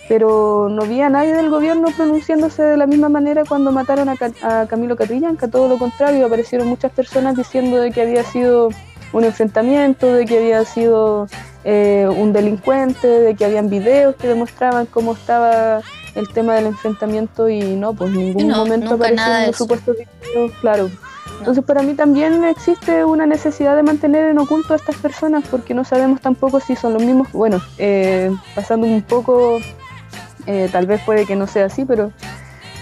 pero 0.09 0.69
no 0.69 0.85
vi 0.85 1.01
a 1.01 1.09
nadie 1.09 1.35
del 1.35 1.51
gobierno 1.51 1.89
pronunciándose 1.97 2.63
de 2.63 2.77
la 2.77 2.87
misma 2.87 3.09
manera 3.09 3.45
cuando 3.49 3.73
mataron 3.73 4.09
a, 4.09 4.67
Camilo 4.67 4.97
Catrillanca, 4.97 5.49
todo 5.49 5.69
lo 5.69 5.79
contrario, 5.79 6.27
aparecieron 6.27 6.69
muchas 6.69 6.93
personas 6.93 7.37
diciendo 7.37 7.79
de 7.79 7.91
que 7.91 8.03
había 8.03 8.25
sido 8.25 8.71
un 9.13 9.25
enfrentamiento, 9.25 10.13
de 10.13 10.27
que 10.27 10.39
había 10.39 10.65
sido 10.65 11.29
eh, 11.65 12.09
un 12.15 12.33
delincuente, 12.33 13.07
de 13.07 13.35
que 13.37 13.45
habían 13.45 13.71
videos 13.71 14.17
que 14.17 14.29
demostraban 14.29 14.87
cómo 14.87 15.13
estaba 15.13 15.83
el 16.15 16.29
tema 16.29 16.55
del 16.55 16.67
enfrentamiento 16.67 17.49
y 17.49 17.61
no, 17.61 17.95
pues 17.95 18.11
en 18.11 18.19
ningún 18.19 18.49
momento 18.51 18.95
aparecieron 18.95 19.47
los 19.47 19.57
supuestos 19.57 19.97
videos, 19.97 20.53
claro. 20.61 20.91
Entonces 21.39 21.65
para 21.65 21.83
mí 21.83 21.95
también 21.95 22.45
existe 22.45 23.05
una 23.05 23.27
necesidad 23.27 23.77
de 23.77 23.83
mantener 23.83 24.31
en 24.31 24.39
oculto 24.39 24.73
a 24.73 24.77
estas 24.77 24.97
personas 24.97 25.45
porque 25.51 25.75
no 25.75 25.85
sabemos 25.85 26.21
tampoco 26.21 26.61
si 26.61 26.77
son 26.77 26.95
los 26.95 27.03
mismos, 27.03 27.31
bueno, 27.33 27.61
eh, 27.79 28.31
pasando 28.55 28.87
un 28.87 29.03
poco 29.03 29.59
eh, 30.47 30.69
tal 30.71 30.87
vez 30.87 31.01
puede 31.05 31.27
que 31.27 31.37
no 31.37 31.47
sea 31.47 31.67
así, 31.67 31.85
pero, 31.85 32.13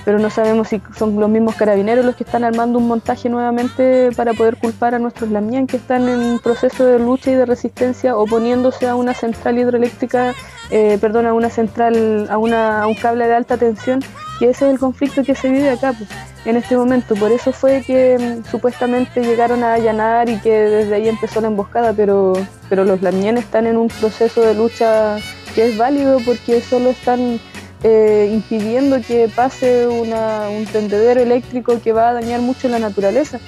pero 0.04 0.18
no 0.18 0.30
sabemos 0.30 0.68
si 0.68 0.80
son 0.96 1.18
los 1.18 1.28
mismos 1.28 1.54
carabineros 1.54 2.04
los 2.04 2.16
que 2.16 2.24
están 2.24 2.44
armando 2.44 2.78
un 2.78 2.88
montaje 2.88 3.28
nuevamente 3.28 4.10
para 4.16 4.32
poder 4.32 4.56
culpar 4.56 4.94
a 4.94 4.98
nuestros 4.98 5.30
lamien 5.30 5.66
que 5.66 5.76
están 5.76 6.08
en 6.08 6.38
proceso 6.38 6.84
de 6.84 6.98
lucha 6.98 7.30
y 7.30 7.34
de 7.34 7.46
resistencia 7.46 8.16
oponiéndose 8.16 8.88
a 8.88 8.94
una 8.94 9.14
central 9.14 9.58
hidroeléctrica, 9.58 10.34
eh, 10.70 10.98
perdón, 11.00 11.26
a 11.26 11.34
una 11.34 11.50
central, 11.50 12.26
a, 12.30 12.38
una, 12.38 12.86
un 12.86 12.94
cable 12.94 13.26
de 13.26 13.34
alta 13.34 13.56
tensión, 13.56 14.00
que 14.38 14.50
ese 14.50 14.66
es 14.66 14.72
el 14.72 14.78
conflicto 14.78 15.22
que 15.22 15.34
se 15.34 15.48
vive 15.48 15.70
acá 15.70 15.92
pues, 15.92 16.10
en 16.44 16.56
este 16.56 16.76
momento. 16.76 17.14
Por 17.14 17.30
eso 17.30 17.52
fue 17.52 17.82
que 17.86 18.18
mm, 18.18 18.50
supuestamente 18.50 19.22
llegaron 19.22 19.62
a 19.62 19.74
allanar 19.74 20.28
y 20.28 20.38
que 20.38 20.50
desde 20.50 20.94
ahí 20.94 21.08
empezó 21.08 21.40
la 21.40 21.48
emboscada, 21.48 21.92
pero, 21.92 22.32
pero 22.68 22.84
los 22.84 23.02
lamien 23.02 23.38
están 23.38 23.66
en 23.66 23.76
un 23.76 23.88
proceso 23.88 24.40
de 24.42 24.54
lucha 24.54 25.18
que 25.54 25.68
es 25.68 25.76
válido 25.76 26.18
porque 26.24 26.60
solo 26.60 26.90
están 26.90 27.38
eh, 27.84 28.30
impidiendo 28.32 29.00
que 29.00 29.28
pase 29.34 29.88
un 29.88 30.66
tendedero 30.66 31.20
eléctrico 31.20 31.80
que 31.82 31.92
va 31.92 32.10
a 32.10 32.12
dañar 32.14 32.40
mucho 32.40 32.68
la 32.68 32.78
naturaleza. 32.78 33.40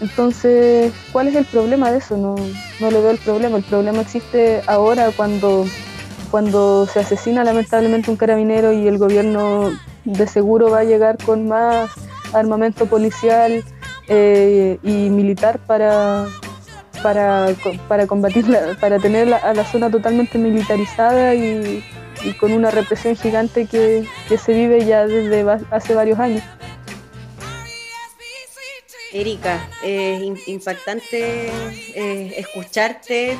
Entonces, 0.00 0.92
¿cuál 1.12 1.28
es 1.28 1.34
el 1.34 1.44
problema 1.44 1.90
de 1.90 1.98
eso? 1.98 2.16
No, 2.16 2.34
no 2.80 2.90
le 2.90 3.00
veo 3.00 3.10
el 3.10 3.18
problema. 3.18 3.58
El 3.58 3.62
problema 3.62 4.00
existe 4.00 4.62
ahora 4.66 5.10
cuando, 5.16 5.66
cuando 6.30 6.86
se 6.86 7.00
asesina 7.00 7.44
lamentablemente 7.44 8.10
un 8.10 8.16
carabinero 8.16 8.72
y 8.72 8.88
el 8.88 8.98
gobierno 8.98 9.70
de 10.04 10.26
seguro 10.26 10.70
va 10.70 10.80
a 10.80 10.84
llegar 10.84 11.16
con 11.24 11.46
más 11.46 11.90
armamento 12.32 12.86
policial 12.86 13.62
eh, 14.08 14.78
y 14.82 15.10
militar 15.10 15.58
para, 15.58 16.26
para, 17.02 17.48
para 17.88 18.06
combatir, 18.06 18.46
para 18.80 18.98
tener 18.98 19.32
a 19.32 19.54
la 19.54 19.64
zona 19.64 19.90
totalmente 19.90 20.38
militarizada 20.38 21.34
y, 21.34 21.84
y 22.24 22.32
con 22.32 22.52
una 22.52 22.70
represión 22.70 23.16
gigante 23.16 23.66
que, 23.66 24.06
se 24.36 24.52
vive 24.52 24.84
ya 24.84 25.06
desde 25.06 25.44
hace 25.70 25.94
varios 25.94 26.18
años. 26.18 26.42
Erika, 29.12 29.68
impactante 30.46 31.46
eh, 31.94 32.34
escucharte, 32.36 33.36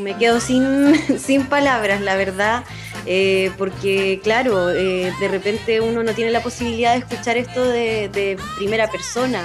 me, 0.00 0.16
quedo 0.16 0.38
sin, 0.38 0.94
sin, 1.18 1.46
palabras, 1.46 2.00
la 2.00 2.14
verdad, 2.14 2.62
eh, 3.04 3.50
porque 3.58 4.20
claro, 4.22 4.70
eh, 4.70 5.12
de 5.18 5.28
repente 5.28 5.80
uno 5.80 6.04
no 6.04 6.14
tiene 6.14 6.30
la 6.30 6.40
posibilidad 6.40 6.92
de 6.92 7.00
escuchar 7.00 7.36
esto 7.36 7.64
de, 7.64 8.38
primera 8.56 8.88
persona. 8.88 9.42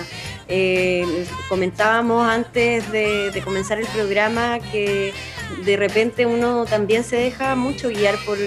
comentábamos 1.50 2.28
antes 2.30 2.92
de 2.92 3.42
comenzar 3.44 3.80
el 3.80 3.88
programa 3.88 4.60
que 4.72 5.12
de 5.64 5.78
repente 5.78 6.26
uno 6.26 6.66
también 6.66 7.04
se 7.04 7.16
deja 7.16 7.56
mucho 7.56 7.90
guiar 7.90 8.16
por 8.26 8.38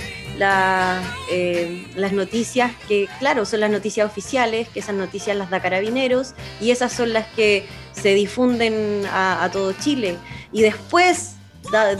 eh, 1.30 1.86
las 1.96 2.12
noticias 2.12 2.72
que, 2.86 3.08
claro, 3.18 3.44
son 3.44 3.60
las 3.60 3.70
noticias 3.70 4.06
oficiales, 4.06 4.68
que 4.68 4.80
esas 4.80 4.94
noticias 4.94 5.36
las 5.36 5.50
da 5.50 5.60
Carabineros 5.60 6.34
y 6.60 6.70
esas 6.70 6.92
son 6.92 7.12
las 7.12 7.26
que 7.28 7.66
se 7.92 8.14
difunden 8.14 9.04
a, 9.10 9.48
todo 9.52 9.72
Chile. 9.72 10.16
Y 10.52 10.62
después, 10.62 11.34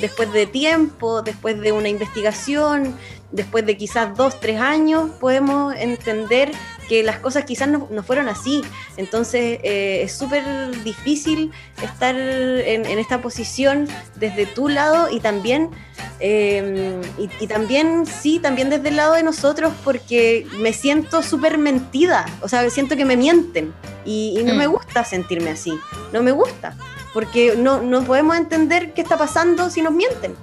después 0.00 0.32
de 0.32 0.46
tiempo, 0.46 1.22
después 1.22 1.60
de 1.60 1.72
una 1.72 1.88
investigación, 1.88 2.96
después 3.32 3.66
de 3.66 3.76
quizás 3.76 4.16
dos, 4.16 4.38
tres 4.40 4.60
años, 4.60 5.10
podemos 5.20 5.74
entender 5.74 6.52
que 6.88 7.02
las 7.02 7.18
cosas 7.18 7.44
quizás 7.44 7.68
no, 7.68 8.02
fueron 8.02 8.28
así. 8.28 8.62
Entonces 8.96 9.60
eh, 9.62 10.02
es 10.02 10.12
súper 10.12 10.44
difícil 10.82 11.52
estar 11.82 12.16
en, 12.16 12.86
esta 12.98 13.20
posición 13.20 13.86
desde 14.16 14.46
tu 14.46 14.68
lado 14.68 15.08
y 15.10 15.20
también, 15.20 15.70
em, 16.20 17.00
y, 17.18 17.46
también, 17.46 18.06
sí, 18.06 18.38
también 18.38 18.70
desde 18.70 18.88
el 18.88 18.96
lado 18.96 19.14
de 19.14 19.22
nosotros 19.22 19.72
porque 19.84 20.46
me 20.58 20.72
siento 20.72 21.22
súper 21.22 21.58
mentida, 21.58 22.26
o 22.40 22.48
sea, 22.48 22.68
siento 22.70 22.96
que 22.96 23.04
me 23.04 23.16
mienten 23.16 23.72
y, 24.04 24.40
no 24.44 24.54
me 24.54 24.66
mm. 24.66 24.72
gusta 24.72 25.04
sentirme 25.04 25.50
así, 25.50 25.78
no 26.12 26.22
me 26.22 26.32
gusta, 26.32 26.76
porque 27.12 27.54
no, 27.56 27.82
no 27.82 28.02
podemos 28.02 28.36
entender 28.36 28.94
qué 28.94 29.02
está 29.02 29.18
pasando 29.18 29.70
si 29.70 29.82
nos 29.82 29.92
mienten. 29.92 30.34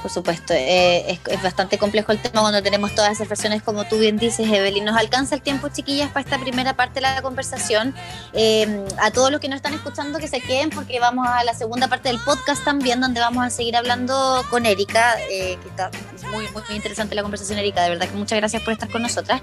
Por 0.00 0.12
supuesto, 0.12 0.54
eh, 0.54 1.18
es, 1.26 1.42
bastante 1.42 1.76
complejo 1.76 2.12
el 2.12 2.22
tema 2.22 2.40
cuando 2.40 2.62
tenemos 2.62 2.94
todas 2.94 3.12
esas 3.12 3.28
versiones, 3.28 3.62
como 3.62 3.84
tú 3.84 3.98
bien 3.98 4.16
dices, 4.16 4.48
Evelyn. 4.48 4.84
Nos 4.84 4.96
alcanza 4.96 5.34
el 5.34 5.42
tiempo, 5.42 5.68
chiquillas, 5.70 6.08
para 6.10 6.20
esta 6.20 6.38
primera 6.38 6.74
parte 6.74 6.94
de 6.94 7.00
la 7.00 7.20
conversación. 7.20 7.94
Eh, 8.32 8.86
a 8.98 9.10
todos 9.10 9.32
los 9.32 9.40
que 9.40 9.48
nos 9.48 9.56
están 9.56 9.74
escuchando, 9.74 10.20
que 10.20 10.28
se 10.28 10.40
queden, 10.40 10.70
porque 10.70 11.00
vamos 11.00 11.26
a 11.26 11.42
la 11.42 11.52
segunda 11.52 11.88
parte 11.88 12.10
del 12.10 12.20
podcast 12.20 12.64
también, 12.64 13.00
donde 13.00 13.18
vamos 13.18 13.44
a 13.44 13.50
seguir 13.50 13.76
hablando 13.76 14.44
con 14.50 14.66
Erika, 14.66 15.16
eh, 15.30 15.58
que 15.60 15.68
está 15.68 15.90
muy, 16.30 16.46
muy, 16.48 16.62
muy 16.68 16.76
interesante 16.76 17.16
la 17.16 17.22
conversación, 17.22 17.58
Erika. 17.58 17.82
De 17.82 17.90
verdad 17.90 18.08
que 18.08 18.16
muchas 18.16 18.38
gracias 18.38 18.62
por 18.62 18.74
estar 18.74 18.88
con 18.88 19.02
nosotras. 19.02 19.42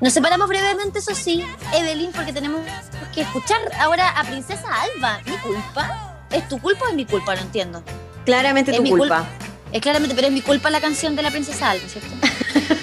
Nos 0.00 0.12
separamos 0.12 0.48
brevemente, 0.48 0.98
eso 0.98 1.14
sí, 1.14 1.46
Evelyn, 1.72 2.10
porque 2.10 2.32
tenemos 2.32 2.62
que 3.14 3.20
escuchar 3.20 3.60
ahora 3.78 4.08
a 4.08 4.24
Princesa 4.24 4.66
Alba. 4.82 5.20
¿Mi 5.24 5.36
culpa? 5.36 6.16
¿Es 6.32 6.48
tu 6.48 6.60
culpa 6.60 6.86
o 6.86 6.88
es 6.88 6.94
mi 6.96 7.06
culpa? 7.06 7.36
No 7.36 7.42
entiendo. 7.42 7.84
Claramente 8.24 8.72
tu 8.72 8.82
culpa. 8.82 9.24
Es 9.74 9.80
claramente, 9.80 10.14
pero 10.14 10.28
es 10.28 10.32
mi 10.32 10.40
culpa 10.40 10.70
la 10.70 10.80
canción 10.80 11.16
de 11.16 11.22
la 11.22 11.32
princesa 11.32 11.70
Alba, 11.70 11.82
¿cierto? 11.88 12.14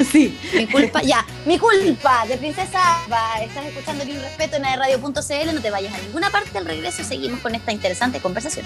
sí. 0.11 0.37
Mi 0.53 0.67
culpa, 0.67 1.01
ya, 1.01 1.25
mi 1.45 1.57
culpa 1.57 2.25
de 2.27 2.35
princesa 2.35 3.05
Alba. 3.05 3.41
Estás 3.41 3.65
escuchando 3.65 4.03
Ni 4.03 4.11
un 4.11 4.21
respeto 4.21 4.57
en 4.57 4.63
radio.cl, 4.63 5.55
no 5.55 5.61
te 5.61 5.71
vayas 5.71 5.93
a 5.93 5.99
ninguna 5.99 6.29
parte. 6.29 6.57
Al 6.57 6.65
regreso 6.65 7.05
seguimos 7.05 7.39
con 7.39 7.55
esta 7.55 7.71
interesante 7.71 8.19
conversación. 8.19 8.65